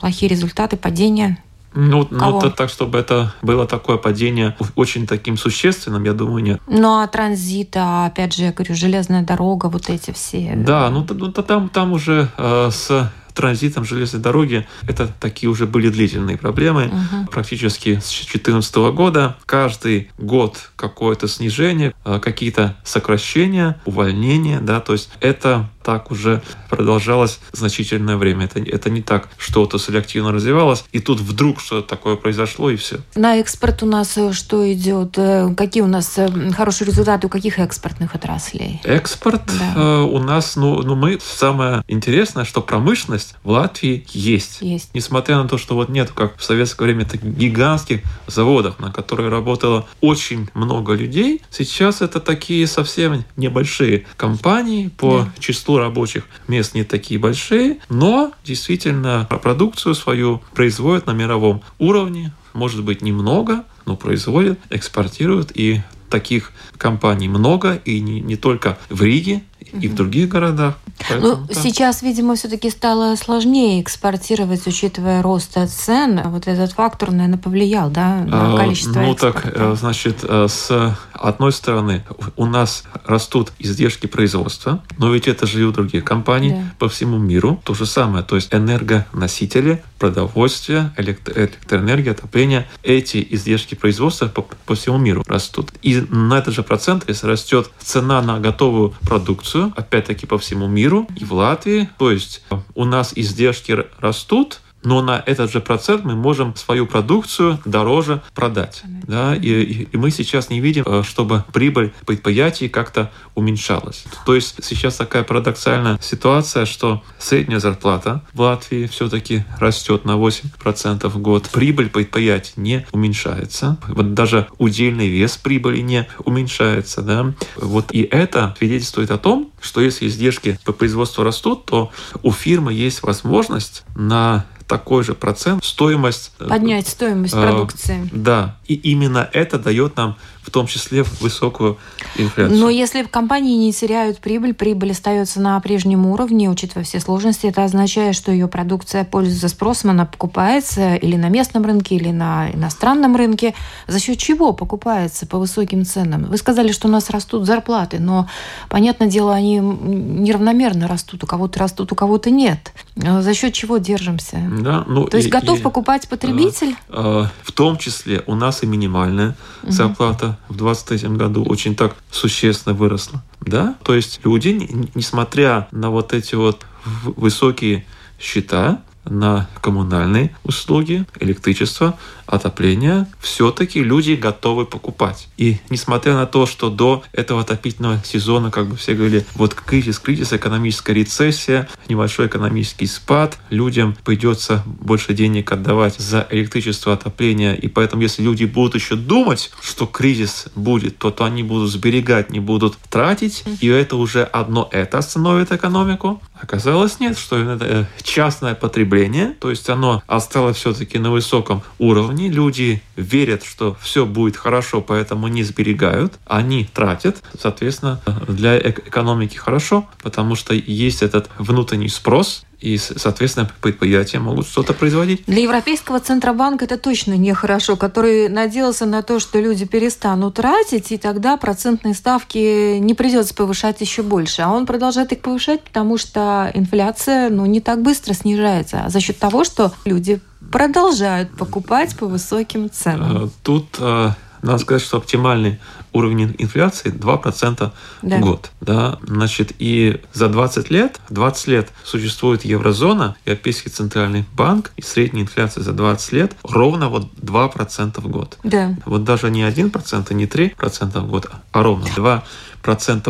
плохие 0.00 0.30
результаты, 0.30 0.76
падения? 0.76 1.38
Ну, 1.74 2.06
ну 2.10 2.40
то, 2.40 2.50
так, 2.50 2.68
чтобы 2.68 2.98
это 2.98 3.34
было 3.42 3.66
такое 3.66 3.96
падение 3.96 4.54
очень 4.76 5.06
таким 5.06 5.36
существенным, 5.36 6.04
я 6.04 6.12
думаю, 6.12 6.44
нет. 6.44 6.60
Ну, 6.68 7.00
а 7.00 7.06
транзит, 7.06 7.76
а, 7.76 8.06
опять 8.06 8.34
же, 8.34 8.44
я 8.44 8.52
говорю, 8.52 8.74
железная 8.74 9.22
дорога, 9.22 9.66
вот 9.66 9.88
эти 9.88 10.12
все. 10.12 10.52
Да, 10.54 10.90
ну, 10.90 11.06
ну 11.08 11.32
там, 11.32 11.70
там 11.70 11.92
уже 11.92 12.28
э, 12.36 12.70
с 12.70 13.10
транзитом 13.34 13.84
железной 13.84 14.20
дороги 14.22 14.66
это 14.86 15.08
такие 15.20 15.50
уже 15.50 15.66
были 15.66 15.88
длительные 15.88 16.36
проблемы. 16.36 16.86
Угу. 16.86 17.30
Практически 17.30 18.00
с 18.00 18.10
2014 18.10 18.74
года 18.94 19.36
каждый 19.46 20.10
год 20.18 20.70
какое-то 20.76 21.28
снижение, 21.28 21.94
э, 22.04 22.20
какие-то 22.20 22.76
сокращения, 22.84 23.80
увольнения, 23.84 24.60
да, 24.60 24.80
то 24.80 24.92
есть 24.92 25.10
это 25.20 25.68
так 25.82 26.10
уже 26.10 26.42
продолжалось 26.68 27.40
значительное 27.52 28.16
время. 28.16 28.46
Это, 28.46 28.60
это 28.60 28.90
не 28.90 29.02
так, 29.02 29.28
что-то 29.36 29.78
селективно 29.78 30.32
развивалось, 30.32 30.84
и 30.92 31.00
тут 31.00 31.20
вдруг 31.20 31.60
что-то 31.60 31.88
такое 31.88 32.16
произошло, 32.16 32.70
и 32.70 32.76
все. 32.76 33.00
На 33.14 33.36
экспорт 33.36 33.82
у 33.82 33.86
нас 33.86 34.16
э, 34.16 34.32
что 34.32 34.70
идет? 34.72 35.18
Э, 35.18 35.54
какие 35.56 35.82
у 35.82 35.86
нас 35.86 36.16
э, 36.16 36.28
хорошие 36.52 36.86
результаты 36.86 37.26
у 37.26 37.30
каких 37.30 37.58
экспортных 37.58 38.14
отраслей? 38.14 38.80
Экспорт 38.84 39.42
да. 39.58 40.02
у 40.02 40.18
нас, 40.18 40.56
ну, 40.56 40.82
ну, 40.82 40.94
мы, 40.94 41.18
самое 41.22 41.82
интересное, 41.88 42.44
что 42.44 42.62
промышленность 42.62 43.34
в 43.42 43.50
Латвии 43.50 44.06
есть. 44.12 44.58
Есть. 44.60 44.90
Несмотря 44.94 45.36
на 45.42 45.48
то, 45.48 45.58
что 45.58 45.74
вот 45.74 45.88
нет, 45.88 46.10
как 46.14 46.38
в 46.38 46.44
советское 46.44 46.84
время, 46.84 47.04
таких 47.04 47.30
гигантских 47.30 48.00
заводов, 48.26 48.78
на 48.78 48.90
которые 48.90 49.28
работало 49.28 49.86
очень 50.00 50.48
много 50.54 50.94
людей, 50.94 51.42
сейчас 51.50 52.02
это 52.02 52.20
такие 52.20 52.66
совсем 52.66 53.24
небольшие 53.36 54.06
компании 54.16 54.88
по 54.88 55.22
да. 55.22 55.32
числу 55.40 55.71
число 55.72 55.78
рабочих 55.78 56.24
мест 56.48 56.74
не 56.74 56.84
такие 56.84 57.18
большие, 57.18 57.78
но 57.88 58.32
действительно 58.44 59.26
продукцию 59.42 59.94
свою 59.94 60.42
производят 60.54 61.06
на 61.06 61.12
мировом 61.12 61.62
уровне, 61.78 62.32
может 62.52 62.84
быть 62.84 63.00
немного, 63.00 63.64
но 63.86 63.96
производят, 63.96 64.58
экспортируют, 64.70 65.50
и 65.54 65.80
таких 66.10 66.52
компаний 66.76 67.28
много, 67.28 67.80
и 67.86 68.00
не, 68.00 68.20
не 68.20 68.36
только 68.36 68.76
в 68.90 69.02
Риге, 69.02 69.42
и 69.60 69.88
в 69.88 69.94
других 69.94 70.28
городах. 70.28 70.78
Поэтому, 71.08 71.36
ну, 71.36 71.46
да. 71.46 71.54
сейчас, 71.54 72.02
видимо, 72.02 72.34
все-таки 72.34 72.70
стало 72.70 73.16
сложнее 73.16 73.80
экспортировать, 73.80 74.66
учитывая 74.66 75.22
рост 75.22 75.56
цен. 75.68 76.20
Вот 76.26 76.46
этот 76.46 76.72
фактор, 76.72 77.10
наверное, 77.10 77.38
повлиял, 77.38 77.90
да, 77.90 78.24
на 78.24 78.54
а, 78.54 78.58
количество 78.58 79.00
Ну, 79.00 79.12
экспорта. 79.12 79.42
так, 79.42 79.52
э, 79.54 79.76
значит, 79.78 80.18
э, 80.22 80.46
с 80.48 80.96
одной 81.12 81.52
стороны, 81.52 82.04
у 82.36 82.46
нас 82.46 82.84
растут 83.04 83.52
издержки 83.58 84.06
производства, 84.06 84.82
но 84.98 85.12
ведь 85.12 85.28
это 85.28 85.46
же 85.46 85.60
и 85.60 85.64
у 85.64 85.72
других 85.72 86.04
компаний 86.04 86.50
да. 86.50 86.74
по 86.78 86.88
всему 86.88 87.18
миру. 87.18 87.60
То 87.64 87.74
же 87.74 87.86
самое, 87.86 88.24
то 88.24 88.36
есть 88.36 88.52
энергоносители, 88.52 89.82
продовольствие, 89.98 90.92
электроэнергия, 90.96 92.12
отопление, 92.12 92.68
эти 92.82 93.26
издержки 93.30 93.74
производства 93.74 94.26
по, 94.26 94.42
по 94.66 94.74
всему 94.74 94.98
миру 94.98 95.22
растут. 95.26 95.72
И 95.82 96.04
на 96.10 96.38
этот 96.38 96.54
же 96.54 96.62
процент, 96.62 97.04
если 97.08 97.26
растет 97.26 97.70
цена 97.78 98.20
на 98.20 98.40
готовую 98.40 98.94
продукцию, 99.02 99.72
опять-таки 99.76 100.26
по 100.26 100.38
всему 100.38 100.66
миру, 100.66 100.91
и 101.16 101.24
в 101.24 101.32
Латвии. 101.32 101.88
То 101.98 102.10
есть 102.10 102.42
у 102.74 102.84
нас 102.84 103.12
издержки 103.14 103.76
растут, 103.98 104.60
но 104.84 105.02
на 105.02 105.22
этот 105.24 105.52
же 105.52 105.60
процент 105.60 106.04
мы 106.04 106.14
можем 106.14 106.54
свою 106.56 106.86
продукцию 106.86 107.60
дороже 107.64 108.22
продать. 108.34 108.82
Да? 108.84 109.34
И, 109.36 109.86
и 109.90 109.96
мы 109.96 110.10
сейчас 110.10 110.50
не 110.50 110.60
видим, 110.60 110.84
э, 110.86 111.02
чтобы 111.02 111.44
прибыль 111.52 111.92
предприятий 112.06 112.68
как-то 112.68 113.10
уменьшалась. 113.34 114.04
То 114.26 114.34
есть 114.34 114.64
сейчас 114.64 114.96
такая 114.96 115.22
парадоксальная 115.22 115.98
ситуация, 116.00 116.66
что 116.66 117.02
средняя 117.18 117.60
зарплата 117.60 118.22
в 118.32 118.40
Латвии 118.40 118.86
все-таки 118.86 119.44
растет 119.58 120.04
на 120.04 120.12
8% 120.12 121.08
в 121.08 121.18
год. 121.18 121.48
Прибыль 121.50 121.88
предприятий 121.88 122.52
не 122.56 122.86
уменьшается. 122.92 123.78
Вот 123.88 124.14
даже 124.14 124.48
удельный 124.58 125.08
вес 125.08 125.36
прибыли 125.36 125.80
не 125.80 126.08
уменьшается. 126.24 127.02
Да? 127.02 127.32
Вот 127.56 127.92
и 127.92 128.02
это 128.02 128.54
свидетельствует 128.58 129.10
о 129.10 129.18
том, 129.18 129.52
что 129.60 129.80
если 129.80 130.06
издержки 130.06 130.58
по 130.64 130.72
производству 130.72 131.24
растут, 131.24 131.66
то 131.66 131.90
у 132.22 132.32
фирмы 132.32 132.72
есть 132.72 133.02
возможность 133.02 133.84
на 133.94 134.44
такой 134.72 135.04
же 135.04 135.12
процент 135.14 135.62
стоимость... 135.62 136.32
Э, 136.40 136.48
Поднять 136.48 136.88
стоимость 136.88 137.34
э, 137.34 137.42
продукции. 137.42 138.08
Да, 138.10 138.56
и 138.66 138.74
именно 138.74 139.28
это 139.34 139.58
дает 139.58 139.98
нам 139.98 140.16
в 140.42 140.50
том 140.50 140.66
числе 140.66 141.04
высокую 141.20 141.78
инфляцию. 142.16 142.58
Но 142.58 142.68
если 142.68 143.04
компании 143.04 143.56
не 143.56 143.72
теряют 143.72 144.18
прибыль, 144.18 144.54
прибыль 144.54 144.90
остается 144.90 145.40
на 145.40 145.58
прежнем 145.60 146.04
уровне, 146.06 146.50
учитывая 146.50 146.84
все 146.84 146.98
сложности, 146.98 147.46
это 147.46 147.62
означает, 147.62 148.16
что 148.16 148.32
ее 148.32 148.48
продукция 148.48 149.04
пользуется 149.04 149.48
спросом, 149.48 149.90
она 149.90 150.04
покупается 150.04 150.96
или 150.96 151.16
на 151.16 151.28
местном 151.28 151.64
рынке, 151.64 151.94
или 151.94 152.10
на 152.10 152.50
иностранном 152.50 153.14
рынке. 153.14 153.54
За 153.86 154.00
счет 154.00 154.18
чего 154.18 154.52
покупается 154.52 155.26
по 155.26 155.38
высоким 155.38 155.84
ценам? 155.84 156.24
Вы 156.24 156.36
сказали, 156.38 156.72
что 156.72 156.88
у 156.88 156.90
нас 156.90 157.08
растут 157.10 157.46
зарплаты, 157.46 158.00
но, 158.00 158.28
понятное 158.68 159.08
дело, 159.08 159.32
они 159.32 159.58
неравномерно 159.58 160.88
растут. 160.88 161.22
У 161.22 161.26
кого-то 161.26 161.60
растут, 161.60 161.92
у 161.92 161.94
кого-то 161.94 162.30
нет. 162.30 162.72
За 162.96 163.32
счет 163.32 163.52
чего 163.52 163.78
держимся? 163.78 164.38
Да, 164.62 164.84
ну, 164.86 165.06
То 165.06 165.16
есть 165.16 165.28
и, 165.28 165.30
готов 165.30 165.58
и, 165.58 165.62
покупать 165.62 166.08
потребитель? 166.08 166.76
Э, 166.88 167.24
э, 167.24 167.26
в 167.42 167.52
том 167.52 167.76
числе 167.78 168.22
у 168.26 168.34
нас 168.34 168.62
и 168.62 168.66
минимальная 168.66 169.36
угу. 169.62 169.72
зарплата 169.72 170.38
в 170.48 170.56
2023 170.56 171.16
году 171.16 171.44
очень 171.44 171.74
так 171.74 171.94
существенно 172.10 172.74
выросла. 172.74 173.22
Да? 173.40 173.74
То 173.82 173.94
есть 173.94 174.20
люди, 174.24 174.88
несмотря 174.94 175.68
на 175.72 175.90
вот 175.90 176.12
эти 176.12 176.34
вот 176.34 176.64
высокие 177.04 177.84
счета, 178.18 178.82
на 179.04 179.48
коммунальные 179.60 180.34
услуги, 180.44 181.04
электричество, 181.20 181.98
отопление, 182.26 183.06
все-таки 183.20 183.82
люди 183.82 184.12
готовы 184.12 184.64
покупать. 184.64 185.28
И 185.36 185.58
несмотря 185.70 186.14
на 186.14 186.26
то, 186.26 186.46
что 186.46 186.70
до 186.70 187.02
этого 187.12 187.42
отопительного 187.42 188.00
сезона, 188.04 188.50
как 188.50 188.68
бы 188.68 188.76
все 188.76 188.94
говорили, 188.94 189.26
вот 189.34 189.54
кризис, 189.54 189.98
кризис, 189.98 190.32
экономическая 190.32 190.94
рецессия, 190.94 191.68
небольшой 191.88 192.26
экономический 192.28 192.86
спад, 192.86 193.38
людям 193.50 193.96
придется 194.04 194.62
больше 194.66 195.14
денег 195.14 195.52
отдавать 195.52 195.98
за 195.98 196.26
электричество, 196.30 196.92
отопление, 196.92 197.56
и 197.56 197.68
поэтому 197.68 198.02
если 198.02 198.22
люди 198.22 198.44
будут 198.44 198.76
еще 198.76 198.96
думать, 198.96 199.50
что 199.60 199.86
кризис 199.86 200.46
будет, 200.54 200.98
то, 200.98 201.10
то 201.10 201.24
они 201.24 201.42
будут 201.42 201.70
сберегать, 201.70 202.30
не 202.30 202.40
будут 202.40 202.76
тратить, 202.88 203.44
и 203.60 203.66
это 203.66 203.96
уже 203.96 204.22
одно 204.22 204.68
это 204.72 204.98
остановит 204.98 205.52
экономику. 205.52 206.22
Оказалось 206.42 206.98
нет, 206.98 207.16
что 207.16 207.38
это 207.38 207.64
э, 207.64 207.84
частное 208.02 208.56
потребление, 208.56 209.36
то 209.38 209.48
есть 209.48 209.70
оно 209.70 210.02
осталось 210.08 210.56
все-таки 210.56 210.98
на 210.98 211.12
высоком 211.12 211.62
уровне, 211.78 212.28
люди, 212.28 212.82
верят, 212.96 213.44
что 213.44 213.76
все 213.80 214.04
будет 214.04 214.36
хорошо, 214.36 214.80
поэтому 214.80 215.28
не 215.28 215.44
сберегают, 215.44 216.14
они 216.26 216.64
тратят, 216.64 217.22
соответственно, 217.40 218.00
для 218.26 218.58
экономики 218.58 219.36
хорошо, 219.36 219.88
потому 220.02 220.34
что 220.34 220.52
есть 220.52 221.02
этот 221.02 221.30
внутренний 221.38 221.88
спрос, 221.88 222.44
и, 222.62 222.78
соответственно, 222.78 223.50
предприятия 223.60 224.20
могут 224.20 224.46
что-то 224.46 224.72
производить. 224.72 225.24
Для 225.26 225.42
Европейского 225.42 225.98
Центробанка 225.98 226.64
это 226.64 226.78
точно 226.78 227.14
нехорошо, 227.14 227.76
который 227.76 228.28
надеялся 228.28 228.86
на 228.86 229.02
то, 229.02 229.18
что 229.18 229.40
люди 229.40 229.64
перестанут 229.64 230.34
тратить, 230.34 230.92
и 230.92 230.96
тогда 230.96 231.36
процентные 231.36 231.94
ставки 231.94 232.78
не 232.78 232.94
придется 232.94 233.34
повышать 233.34 233.80
еще 233.80 234.02
больше. 234.02 234.42
А 234.42 234.50
он 234.50 234.66
продолжает 234.66 235.12
их 235.12 235.20
повышать, 235.20 235.62
потому 235.62 235.98
что 235.98 236.50
инфляция 236.54 237.30
ну, 237.30 237.46
не 237.46 237.60
так 237.60 237.82
быстро 237.82 238.14
снижается, 238.14 238.82
а 238.86 238.90
за 238.90 239.00
счет 239.00 239.18
того, 239.18 239.42
что 239.42 239.72
люди 239.84 240.20
продолжают 240.52 241.36
покупать 241.36 241.96
по 241.96 242.06
высоким 242.06 242.70
ценам. 242.70 243.24
Э, 243.24 243.28
тут 243.42 243.76
э, 243.80 244.10
надо 244.42 244.58
сказать, 244.58 244.82
что 244.82 244.98
оптимальный 244.98 245.58
уровень 245.92 246.34
инфляции 246.38 246.92
2% 246.92 247.70
да. 248.02 248.16
в 248.16 248.20
год. 248.20 248.50
Да? 248.60 248.98
Значит, 249.02 249.52
и 249.58 250.00
за 250.12 250.28
20 250.28 250.70
лет, 250.70 251.00
20 251.10 251.46
лет 251.48 251.68
существует 251.84 252.44
еврозона, 252.44 253.16
Европейский 253.24 253.70
центральный 253.70 254.24
банк, 254.34 254.72
и 254.76 254.82
средняя 254.82 255.24
инфляция 255.24 255.62
за 255.62 255.72
20 255.72 256.12
лет 256.12 256.36
ровно 256.44 256.88
вот 256.88 257.12
2% 257.20 258.00
в 258.00 258.08
год. 258.08 258.38
Да. 258.44 258.74
Вот 258.84 259.04
даже 259.04 259.30
не 259.30 259.42
1%, 259.42 260.14
не 260.14 260.26
3% 260.26 261.00
в 261.00 261.08
год, 261.08 261.30
а 261.52 261.62
ровно 261.62 261.86
2% 261.86 262.22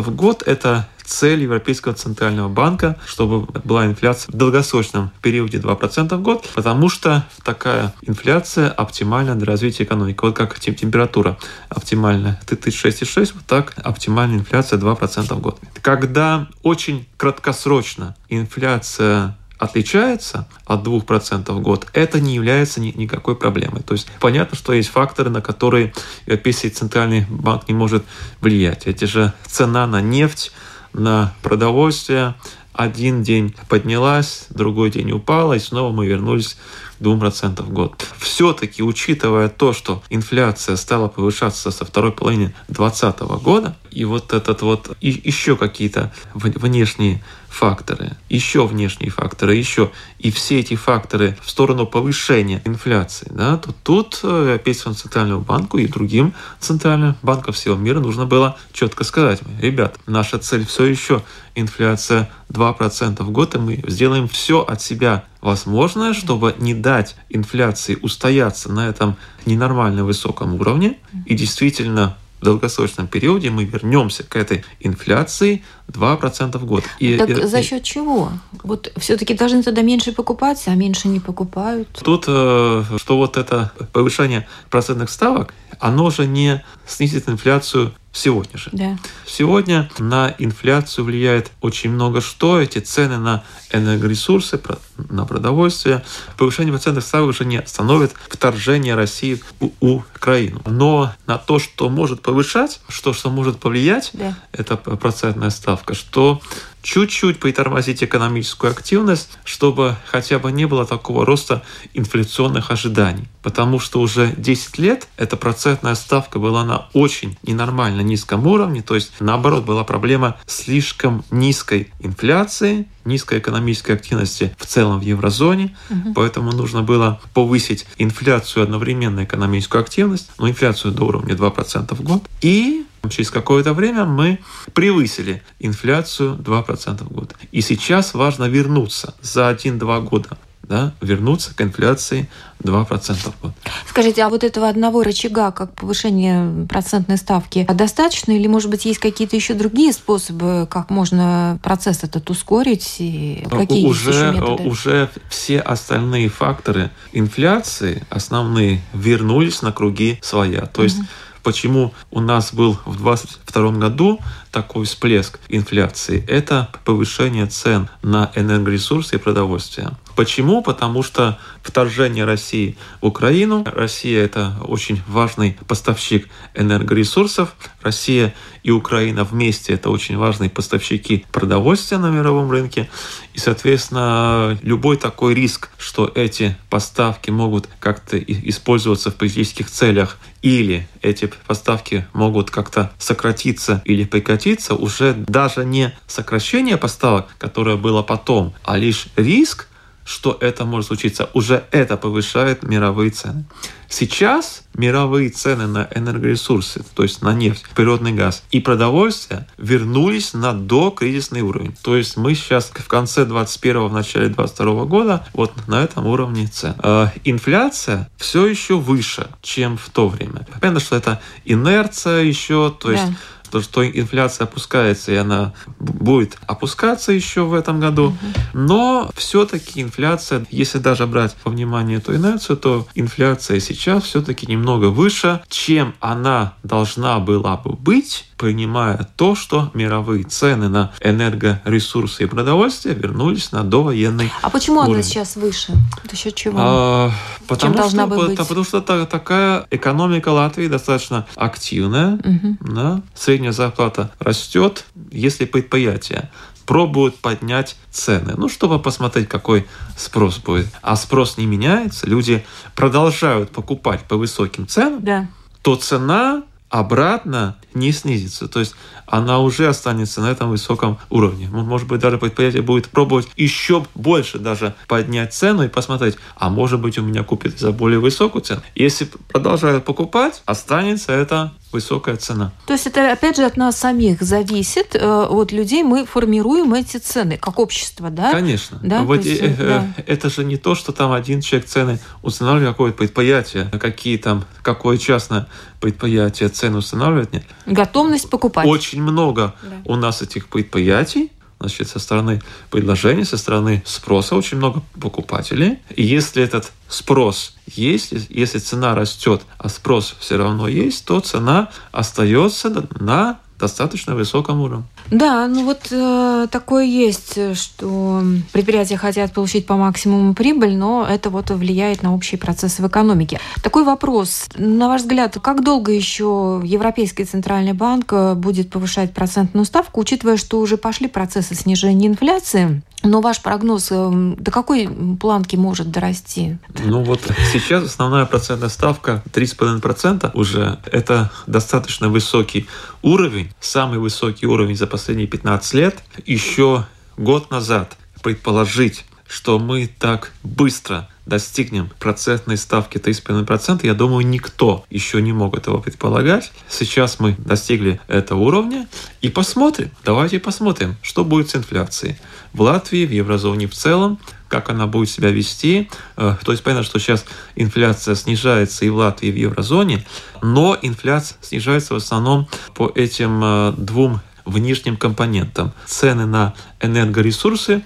в 0.01 0.15
год– 0.15 0.43
это 0.45 0.87
цель 1.03 1.41
Европейского 1.43 1.93
центрального 1.93 2.49
банка, 2.49 2.97
чтобы 3.05 3.41
была 3.63 3.85
инфляция 3.85 4.31
в 4.31 4.35
долгосрочном 4.37 5.11
периоде 5.21 5.57
2% 5.57 6.15
в 6.15 6.21
год, 6.21 6.49
потому 6.55 6.89
что 6.89 7.25
такая 7.43 7.93
инфляция 8.01 8.69
оптимальна 8.69 9.35
для 9.35 9.45
развития 9.45 9.83
экономики. 9.83 10.19
Вот 10.21 10.35
как 10.35 10.59
температура 10.59 11.37
оптимальная 11.69 12.39
36,6, 12.47 13.33
вот 13.35 13.45
так 13.45 13.73
оптимальная 13.83 14.39
инфляция 14.39 14.79
2% 14.79 15.33
в 15.33 15.39
год. 15.39 15.59
Когда 15.81 16.47
очень 16.61 17.07
краткосрочно 17.17 18.15
инфляция 18.29 19.37
отличается 19.63 20.47
от 20.65 20.85
2% 20.85 21.51
в 21.51 21.61
год, 21.61 21.87
это 21.93 22.19
не 22.19 22.35
является 22.35 22.81
ни, 22.81 22.91
никакой 22.91 23.35
проблемой. 23.35 23.81
То 23.81 23.93
есть 23.93 24.07
понятно, 24.19 24.57
что 24.57 24.73
есть 24.73 24.89
факторы, 24.89 25.29
на 25.29 25.41
которые 25.41 25.93
Европейский 26.25 26.69
центральный 26.69 27.25
банк 27.29 27.67
не 27.67 27.73
может 27.73 28.03
влиять. 28.41 28.85
Эти 28.87 29.05
же 29.05 29.33
цена 29.45 29.87
на 29.87 30.01
нефть, 30.01 30.51
на 30.93 31.33
продовольствие, 31.41 32.35
один 32.73 33.21
день 33.21 33.55
поднялась, 33.69 34.47
другой 34.49 34.89
день 34.89 35.11
упала, 35.11 35.53
и 35.53 35.59
снова 35.59 35.93
мы 35.93 36.07
вернулись 36.07 36.57
2% 36.99 37.61
в 37.61 37.69
год. 37.69 38.03
Все-таки, 38.17 38.81
учитывая 38.81 39.47
то, 39.47 39.73
что 39.73 40.01
инфляция 40.09 40.75
стала 40.75 41.07
повышаться 41.07 41.69
со 41.69 41.85
второй 41.85 42.11
половины 42.11 42.53
2020 42.69 43.19
года, 43.43 43.77
и 43.91 44.05
вот 44.05 44.33
этот 44.33 44.63
вот 44.63 44.97
и 45.01 45.21
еще 45.23 45.55
какие-то 45.55 46.11
внешние 46.33 47.23
факторы, 47.53 48.17
еще 48.29 48.65
внешние 48.65 49.11
факторы, 49.11 49.55
еще 49.55 49.91
и 50.17 50.31
все 50.31 50.59
эти 50.59 50.75
факторы 50.75 51.37
в 51.41 51.49
сторону 51.49 51.85
повышения 51.85 52.61
инфляции, 52.65 53.27
да, 53.29 53.57
то 53.57 53.73
тут 53.83 54.19
э, 54.23 54.27
Европейскому 54.27 54.95
центральному 54.95 55.41
банку 55.41 55.77
и 55.77 55.87
другим 55.87 56.33
центральным 56.59 57.15
банкам 57.21 57.53
всего 57.53 57.75
мира 57.75 57.99
нужно 57.99 58.25
было 58.25 58.57
четко 58.71 59.03
сказать, 59.03 59.41
ребят, 59.61 59.99
наша 60.07 60.39
цель 60.39 60.65
все 60.65 60.85
еще 60.85 61.21
инфляция 61.53 62.31
2% 62.49 63.21
в 63.21 63.29
год, 63.29 63.53
и 63.53 63.59
мы 63.59 63.83
сделаем 63.87 64.27
все 64.27 64.61
от 64.61 64.81
себя 64.81 65.25
возможное, 65.39 66.13
чтобы 66.13 66.55
не 66.57 66.73
дать 66.73 67.15
инфляции 67.29 67.97
устояться 68.01 68.71
на 68.71 68.87
этом 68.87 69.15
ненормально 69.45 70.03
высоком 70.03 70.55
уровне. 70.55 70.97
И 71.25 71.35
действительно 71.35 72.17
в 72.43 72.45
долгосрочном 72.45 73.07
периоде 73.07 73.49
мы 73.49 73.63
вернемся 73.63 74.23
к 74.23 74.35
этой 74.35 74.65
инфляции 74.81 75.63
2% 75.87 76.57
в 76.57 76.65
год. 76.65 76.83
И, 76.99 77.17
так 77.17 77.29
и, 77.29 77.47
за 77.47 77.63
счет 77.63 77.83
чего? 77.83 78.33
Вот 78.63 78.91
все-таки 78.97 79.33
должны 79.33 79.63
тогда 79.63 79.81
меньше 79.81 80.11
покупать, 80.11 80.61
а 80.67 80.75
меньше 80.75 81.07
не 81.07 81.21
покупают. 81.21 81.87
Тут, 82.03 82.25
э, 82.27 82.83
что 82.97 83.17
вот 83.17 83.37
это 83.37 83.71
повышение 83.93 84.45
процентных 84.69 85.09
ставок, 85.09 85.53
оно 85.79 86.09
же 86.09 86.27
не 86.27 86.61
снизит 86.85 87.29
инфляцию 87.29 87.93
сегодня 88.13 88.57
же. 88.57 88.69
Да. 88.71 88.97
Сегодня 89.25 89.89
на 89.97 90.33
инфляцию 90.37 91.05
влияет 91.05 91.51
очень 91.61 91.89
много 91.89 92.21
что. 92.21 92.61
Эти 92.61 92.79
цены 92.79 93.17
на 93.17 93.43
энергоресурсы, 93.71 94.61
на 95.09 95.25
продовольствие. 95.25 96.05
Повышение 96.37 96.71
процентных 96.71 97.03
ставок 97.03 97.29
уже 97.29 97.43
не 97.43 97.57
остановит 97.57 98.13
вторжение 98.29 98.95
России 98.95 99.41
в 99.59 99.71
Украину. 99.81 100.61
Но 100.65 101.13
на 101.25 101.37
то, 101.37 101.57
что 101.59 101.89
может 101.89 102.21
повышать, 102.21 102.79
что, 102.87 103.13
что 103.13 103.31
может 103.31 103.59
повлиять, 103.59 104.11
да. 104.13 104.37
это 104.51 104.77
процентная 104.77 105.49
ставка, 105.49 105.95
что 105.95 106.39
чуть-чуть 106.83 107.39
притормозить 107.39 108.03
экономическую 108.03 108.71
активность, 108.71 109.39
чтобы 109.45 109.95
хотя 110.05 110.37
бы 110.37 110.51
не 110.51 110.65
было 110.65 110.85
такого 110.85 111.25
роста 111.25 111.63
инфляционных 111.93 112.69
ожиданий. 112.69 113.27
Потому 113.41 113.79
что 113.79 113.99
уже 113.99 114.33
10 114.37 114.77
лет 114.77 115.07
эта 115.17 115.37
процентная 115.37 115.95
ставка 115.95 116.39
была 116.39 116.63
на 116.63 116.87
очень 116.93 117.37
ненормально 117.41 118.01
низком 118.01 118.45
уровне, 118.45 118.81
то 118.81 118.95
есть 118.95 119.13
наоборот 119.19 119.63
была 119.63 119.83
проблема 119.83 120.37
слишком 120.45 121.23
низкой 121.31 121.91
инфляции, 121.99 122.87
низкой 123.05 123.39
экономической 123.39 123.93
активности 123.93 124.55
в 124.57 124.65
целом 124.65 124.99
в 124.99 125.03
еврозоне, 125.03 125.75
угу. 125.89 126.13
поэтому 126.13 126.51
нужно 126.51 126.83
было 126.83 127.21
повысить 127.33 127.85
инфляцию 127.97 128.63
одновременно 128.63 129.23
экономическую 129.23 129.81
активность, 129.81 130.31
но 130.37 130.49
инфляцию 130.49 130.93
до 130.93 131.05
уровня 131.05 131.35
2% 131.35 131.95
в 131.95 132.01
год, 132.01 132.23
и 132.41 132.85
Через 133.09 133.31
какое-то 133.31 133.73
время 133.73 134.05
мы 134.05 134.39
превысили 134.73 135.43
инфляцию 135.59 136.37
2% 136.37 137.03
в 137.03 137.11
год. 137.11 137.35
И 137.51 137.61
сейчас 137.61 138.13
важно 138.13 138.45
вернуться 138.45 139.13
за 139.21 139.51
1-2 139.51 140.01
года 140.03 140.37
да, 140.63 140.93
вернуться 141.01 141.53
к 141.53 141.61
инфляции 141.61 142.29
2% 142.63 142.87
в 143.15 143.41
год. 143.41 143.51
Скажите, 143.87 144.23
а 144.23 144.29
вот 144.29 144.43
этого 144.43 144.69
одного 144.69 145.03
рычага, 145.03 145.51
как 145.51 145.73
повышение 145.73 146.65
процентной 146.67 147.17
ставки, 147.17 147.67
достаточно 147.71 148.31
или, 148.31 148.47
может 148.47 148.69
быть, 148.69 148.85
есть 148.85 148.99
какие-то 148.99 149.35
еще 149.35 149.53
другие 149.55 149.91
способы, 149.91 150.67
как 150.69 150.89
можно 150.89 151.59
процесс 151.61 152.03
этот 152.03 152.29
ускорить? 152.29 152.95
И 152.99 153.45
какие 153.51 153.85
уже, 153.85 154.09
есть 154.09 154.19
еще 154.19 154.31
методы? 154.31 154.69
Уже 154.69 155.09
все 155.29 155.59
остальные 155.59 156.29
факторы 156.29 156.91
инфляции, 157.11 158.05
основные, 158.09 158.81
вернулись 158.93 159.61
на 159.61 159.73
круги 159.73 160.17
своя. 160.21 160.65
То 160.65 160.83
есть 160.83 160.99
угу 160.99 161.07
почему 161.43 161.93
у 162.11 162.19
нас 162.19 162.53
был 162.53 162.77
в 162.85 162.97
2022 162.97 163.71
году 163.71 164.19
такой 164.53 164.85
всплеск 164.85 165.39
инфляции, 165.49 166.23
это 166.27 166.69
повышение 166.85 167.47
цен 167.47 167.89
на 168.03 168.31
энергоресурсы 168.35 169.15
и 169.15 169.17
продовольствие. 169.19 169.97
Почему? 170.15 170.61
Потому 170.61 171.01
что 171.01 171.39
вторжение 171.63 172.23
России 172.23 172.77
в 173.01 173.07
Украину, 173.07 173.65
Россия 173.65 174.23
это 174.23 174.55
очень 174.61 175.01
важный 175.07 175.57
поставщик 175.67 176.29
энергоресурсов, 176.53 177.55
Россия 177.81 178.35
и 178.61 178.69
Украина 178.69 179.23
вместе 179.23 179.73
это 179.73 179.89
очень 179.89 180.17
важные 180.17 180.51
поставщики 180.51 181.25
продовольствия 181.31 181.97
на 181.97 182.11
мировом 182.11 182.51
рынке, 182.51 182.89
и, 183.33 183.39
соответственно, 183.39 184.57
любой 184.61 184.97
такой 184.97 185.33
риск, 185.33 185.69
что 185.79 186.11
эти 186.13 186.55
поставки 186.69 187.31
могут 187.31 187.67
как-то 187.79 188.17
использоваться 188.19 189.09
в 189.09 189.15
политических 189.15 189.71
целях 189.71 190.19
или 190.43 190.87
эти 191.01 191.31
поставки 191.47 192.05
могут 192.13 192.51
как-то 192.51 192.91
сократиться 192.99 193.81
или 193.85 194.03
прекратиться, 194.03 194.42
уже 194.75 195.13
даже 195.13 195.65
не 195.65 195.93
сокращение 196.07 196.77
поставок, 196.77 197.27
которое 197.37 197.77
было 197.77 198.01
потом, 198.03 198.53
а 198.63 198.77
лишь 198.77 199.07
риск, 199.15 199.67
что 200.05 200.37
это 200.41 200.65
может 200.65 200.87
случиться, 200.87 201.29
уже 201.33 201.63
это 201.71 201.97
повышает 201.97 202.63
мировые 202.63 203.11
цены. 203.11 203.45
Сейчас 203.87 204.63
мировые 204.75 205.29
цены 205.29 205.67
на 205.67 205.87
энергоресурсы, 205.93 206.83
то 206.95 207.03
есть 207.03 207.21
на 207.21 207.33
нефть, 207.33 207.63
природный 207.75 208.11
газ 208.11 208.43
и 208.49 208.59
продовольствие 208.59 209.47
вернулись 209.57 210.33
на 210.33 210.53
докризисный 210.53 211.41
уровень. 211.41 211.75
То 211.83 211.95
есть 211.95 212.17
мы 212.17 212.33
сейчас 212.33 212.71
в 212.73 212.87
конце 212.87 213.23
21 213.23 213.87
в 213.87 213.93
начале 213.93 214.29
22 214.29 214.85
года 214.85 215.27
вот 215.33 215.53
на 215.67 215.83
этом 215.83 216.07
уровне 216.07 216.47
цен. 216.47 216.73
Э, 216.81 217.09
инфляция 217.23 218.09
все 218.17 218.47
еще 218.47 218.77
выше, 218.77 219.27
чем 219.43 219.77
в 219.77 219.89
то 219.89 220.07
время. 220.07 220.47
Понятно, 220.59 220.79
что 220.79 220.95
это 220.95 221.21
инерция 221.45 222.23
еще, 222.23 222.75
то 222.77 222.91
есть 222.91 223.05
да 223.05 223.17
то, 223.53 223.61
что 223.61 223.87
инфляция 223.87 224.45
опускается, 224.45 225.11
и 225.11 225.15
она 225.15 225.53
будет 225.79 226.39
опускаться 226.47 227.11
еще 227.11 227.43
в 227.43 227.53
этом 227.53 227.79
году. 227.79 228.17
Но 228.53 229.11
все-таки 229.15 229.79
инфляция, 229.79 230.47
если 230.49 230.79
даже 230.79 231.05
брать 231.05 231.35
во 231.45 231.51
внимание 231.51 231.99
эту 231.99 232.15
инерцию, 232.15 232.57
то 232.57 232.87
инфляция 232.95 233.59
сейчас 233.59 234.05
все-таки 234.05 234.47
немного 234.47 234.87
выше, 234.87 235.43
чем 235.49 235.93
она 235.99 236.55
должна 236.63 237.19
была 237.19 237.55
бы 237.57 237.73
быть 237.73 238.25
принимая 238.43 239.07
то, 239.15 239.35
что 239.35 239.71
мировые 239.73 240.25
цены 240.25 240.67
на 240.67 240.91
энергоресурсы 240.99 242.23
и 242.23 242.25
продовольствие 242.25 242.93
вернулись 242.93 243.53
на 243.53 243.63
довоенный 243.63 244.33
А 244.41 244.49
почему 244.49 244.79
уровень. 244.81 244.95
она 244.95 245.03
сейчас 245.03 245.37
выше? 245.37 245.71
За 246.11 246.17
счет 246.17 246.35
чего? 246.35 246.57
А, 246.59 247.11
потому, 247.47 247.73
Чем 247.73 247.89
что, 247.89 248.07
быть? 248.07 248.37
потому 248.37 248.65
что 248.65 248.81
та, 248.81 249.05
такая 249.05 249.65
экономика 249.71 250.27
Латвии 250.27 250.67
достаточно 250.67 251.25
активная. 251.35 252.15
Угу. 252.15 252.73
Да? 252.73 253.01
Средняя 253.43 253.51
зарплата 253.51 254.09
растет, 254.19 254.85
если 255.11 255.43
предприятие 255.43 256.31
пробуют 256.65 257.17
поднять 257.17 257.75
цены, 257.91 258.35
ну, 258.37 258.47
чтобы 258.47 258.79
посмотреть, 258.79 259.27
какой 259.27 259.67
спрос 259.97 260.37
будет. 260.37 260.67
А 260.81 260.95
спрос 260.95 261.37
не 261.37 261.45
меняется, 261.45 262.07
люди 262.07 262.45
продолжают 262.73 263.49
покупать 263.49 264.03
по 264.03 264.15
высоким 264.15 264.65
ценам, 264.65 265.03
да. 265.03 265.27
то 265.61 265.75
цена 265.75 266.43
обратно 266.69 267.57
не 267.73 267.91
снизится. 267.91 268.47
То 268.47 268.61
есть 268.61 268.75
она 269.07 269.39
уже 269.39 269.67
останется 269.67 270.21
на 270.21 270.31
этом 270.31 270.49
высоком 270.49 270.97
уровне. 271.09 271.49
Может 271.51 271.89
быть, 271.89 271.99
даже 271.99 272.17
предприятие 272.17 272.61
будет 272.61 272.87
пробовать 272.87 273.27
еще 273.35 273.85
больше 273.93 274.39
даже 274.39 274.73
поднять 274.87 275.33
цену 275.33 275.63
и 275.63 275.67
посмотреть, 275.67 276.15
а 276.37 276.49
может 276.49 276.79
быть, 276.79 276.97
у 276.97 277.01
меня 277.01 277.23
купят 277.23 277.59
за 277.59 277.73
более 277.73 277.99
высокую 277.99 278.41
цену. 278.41 278.61
Если 278.73 279.09
продолжают 279.27 279.83
покупать, 279.83 280.41
останется 280.45 281.11
это 281.11 281.51
высокая 281.73 282.15
цена. 282.17 282.51
То 282.67 282.73
есть 282.73 282.87
это 282.87 283.11
опять 283.11 283.37
же 283.37 283.45
от 283.45 283.57
нас 283.57 283.77
самих 283.77 284.21
зависит, 284.21 284.95
э, 284.95 284.99
от 284.99 285.51
людей 285.51 285.83
мы 285.83 286.05
формируем 286.05 286.73
эти 286.73 286.97
цены 286.97 287.37
как 287.37 287.59
общество, 287.59 288.09
да? 288.09 288.31
Конечно. 288.31 288.79
Да? 288.83 289.03
Вот 289.03 289.25
есть, 289.25 289.41
э, 289.41 289.55
да. 289.57 289.87
Это 290.05 290.29
же 290.29 290.43
не 290.43 290.57
то, 290.57 290.75
что 290.75 290.91
там 290.91 291.11
один 291.11 291.41
человек 291.41 291.67
цены 291.67 291.99
устанавливает 292.21 292.69
какое-то 292.73 292.97
предприятие, 292.97 293.69
какие 293.79 294.17
там, 294.17 294.45
какое 294.61 294.97
частное 294.97 295.47
предприятие 295.79 296.49
цену 296.49 296.79
устанавливает. 296.79 297.33
Нет. 297.33 297.43
Готовность 297.65 298.29
покупать. 298.29 298.65
Очень 298.65 299.01
много 299.01 299.53
да. 299.63 299.69
у 299.85 299.95
нас 299.95 300.21
этих 300.21 300.47
предприятий, 300.47 301.31
значит, 301.63 301.87
со 301.87 301.99
стороны 301.99 302.41
предложения, 302.69 303.25
со 303.25 303.37
стороны 303.37 303.81
спроса 303.85 304.35
очень 304.35 304.57
много 304.57 304.81
покупателей. 304.99 305.79
И 305.95 306.03
если 306.03 306.43
этот 306.43 306.71
спрос 306.87 307.55
есть, 307.65 308.13
если 308.29 308.59
цена 308.59 308.95
растет, 308.95 309.41
а 309.57 309.69
спрос 309.69 310.15
все 310.19 310.37
равно 310.37 310.67
есть, 310.67 311.05
то 311.05 311.19
цена 311.21 311.69
остается 311.91 312.69
на 312.99 313.39
достаточно 313.59 314.15
высоком 314.15 314.61
уровне. 314.61 314.85
Да, 315.11 315.47
ну 315.47 315.65
вот 315.65 315.87
э, 315.91 316.47
такое 316.51 316.85
есть, 316.85 317.37
что 317.55 318.23
предприятия 318.51 318.97
хотят 318.97 319.33
получить 319.33 319.65
по 319.65 319.75
максимуму 319.75 320.33
прибыль, 320.33 320.75
но 320.75 321.05
это 321.07 321.29
вот 321.29 321.49
влияет 321.51 322.03
на 322.03 322.13
общие 322.13 322.39
процессы 322.39 322.81
в 322.81 322.87
экономике. 322.87 323.39
Такой 323.61 323.83
вопрос. 323.83 324.47
На 324.55 324.87
ваш 324.87 325.01
взгляд, 325.01 325.37
как 325.41 325.63
долго 325.63 325.91
еще 325.91 326.61
Европейский 326.63 327.25
центральный 327.25 327.73
банк 327.73 328.11
э, 328.13 328.33
будет 328.35 328.69
повышать 328.69 329.13
процентную 329.13 329.65
ставку, 329.65 330.01
учитывая, 330.01 330.37
что 330.37 330.59
уже 330.59 330.77
пошли 330.77 331.07
процессы 331.07 331.55
снижения 331.55 332.07
инфляции? 332.07 332.81
Но 333.03 333.19
ваш 333.19 333.41
прогноз 333.41 333.89
э, 333.91 334.35
до 334.37 334.51
какой 334.51 334.89
планки 335.19 335.57
может 335.57 335.91
дорасти? 335.91 336.57
Ну 336.85 337.03
вот 337.03 337.19
сейчас 337.51 337.83
основная 337.83 338.25
процентная 338.25 338.69
ставка 338.69 339.21
3,5% 339.33 340.31
уже. 340.33 340.79
Это 340.85 341.29
достаточно 341.45 342.09
высокий 342.09 342.67
уровень, 343.01 343.42
самый 343.59 343.99
высокий 343.99 344.45
уровень 344.45 344.75
за 344.75 344.87
последние 344.87 345.27
15 345.27 345.73
лет. 345.73 346.03
Еще 346.25 346.85
год 347.17 347.51
назад 347.51 347.97
предположить, 348.21 349.05
что 349.33 349.57
мы 349.57 349.87
так 349.87 350.31
быстро 350.43 351.09
достигнем 351.25 351.89
процентной 351.97 352.55
ставки 352.55 352.99
3,5%, 352.99 353.79
я 353.83 353.95
думаю, 353.95 354.23
никто 354.27 354.85
еще 354.91 355.23
не 355.23 355.33
мог 355.33 355.57
этого 355.57 355.81
предполагать. 355.81 356.51
Сейчас 356.69 357.19
мы 357.19 357.33
достигли 357.39 357.99
этого 358.07 358.41
уровня 358.41 358.87
и 359.21 359.29
посмотрим, 359.29 359.89
давайте 360.05 360.39
посмотрим, 360.39 360.97
что 361.01 361.25
будет 361.25 361.49
с 361.49 361.55
инфляцией 361.55 362.17
в 362.53 362.61
Латвии, 362.61 363.07
в 363.07 363.11
еврозоне 363.11 363.65
в 363.65 363.73
целом, 363.73 364.19
как 364.49 364.69
она 364.69 364.85
будет 364.85 365.09
себя 365.09 365.31
вести. 365.31 365.89
Э, 366.15 366.35
то 366.45 366.51
есть 366.51 366.63
понятно, 366.63 366.83
что 366.83 366.99
сейчас 366.99 367.25
инфляция 367.55 368.13
снижается 368.13 368.85
и 368.85 368.89
в 368.89 368.97
Латвии, 368.97 369.29
и 369.29 369.31
в 369.31 369.35
еврозоне, 369.35 370.05
но 370.43 370.77
инфляция 370.79 371.39
снижается 371.41 371.95
в 371.95 371.97
основном 371.97 372.47
по 372.75 372.91
этим 372.93 373.43
э, 373.43 373.73
двум 373.77 374.21
внешним 374.45 374.95
компонентам. 374.95 375.73
Цены 375.87 376.27
на 376.27 376.53
энергоресурсы 376.79 377.83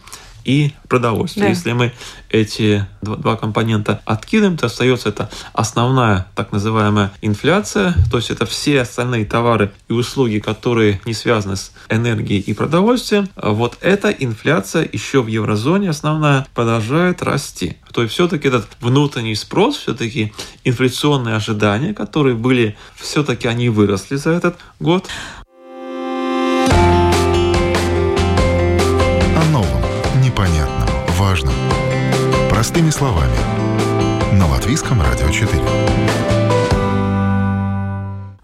и 0.47 0.73
продовольствие. 0.87 1.45
Да. 1.45 1.49
Если 1.49 1.73
мы 1.73 1.91
эти 2.29 2.87
два, 3.01 3.17
два 3.17 3.35
компонента 3.35 4.01
откидываем, 4.05 4.57
то 4.57 4.65
остается 4.65 5.09
это 5.09 5.29
основная 5.53 6.27
так 6.35 6.51
называемая 6.53 7.11
инфляция, 7.21 7.93
то 8.09 8.17
есть 8.17 8.31
это 8.31 8.45
все 8.45 8.81
остальные 8.81 9.25
товары 9.25 9.71
и 9.89 9.93
услуги, 9.93 10.39
которые 10.39 11.01
не 11.05 11.13
связаны 11.13 11.57
с 11.57 11.73
энергией 11.89 12.39
и 12.39 12.53
продовольствием. 12.53 13.27
Вот 13.35 13.77
эта 13.81 14.09
инфляция 14.09 14.87
еще 14.91 15.21
в 15.21 15.27
еврозоне 15.27 15.89
основная 15.89 16.47
продолжает 16.55 17.21
расти. 17.21 17.75
То 17.91 18.03
есть 18.03 18.13
все-таки 18.13 18.47
этот 18.47 18.67
внутренний 18.79 19.35
спрос, 19.35 19.77
все-таки 19.77 20.31
инфляционные 20.63 21.35
ожидания, 21.35 21.93
которые 21.93 22.35
были, 22.35 22.77
все-таки 22.95 23.47
они 23.49 23.67
выросли 23.67 24.15
за 24.15 24.31
этот 24.31 24.55
год. 24.79 25.07
Простыми 32.77 32.91
словами. 32.91 34.37
На 34.37 34.45
Латвийском 34.45 35.01
радио 35.01 35.31
4. 35.31 35.63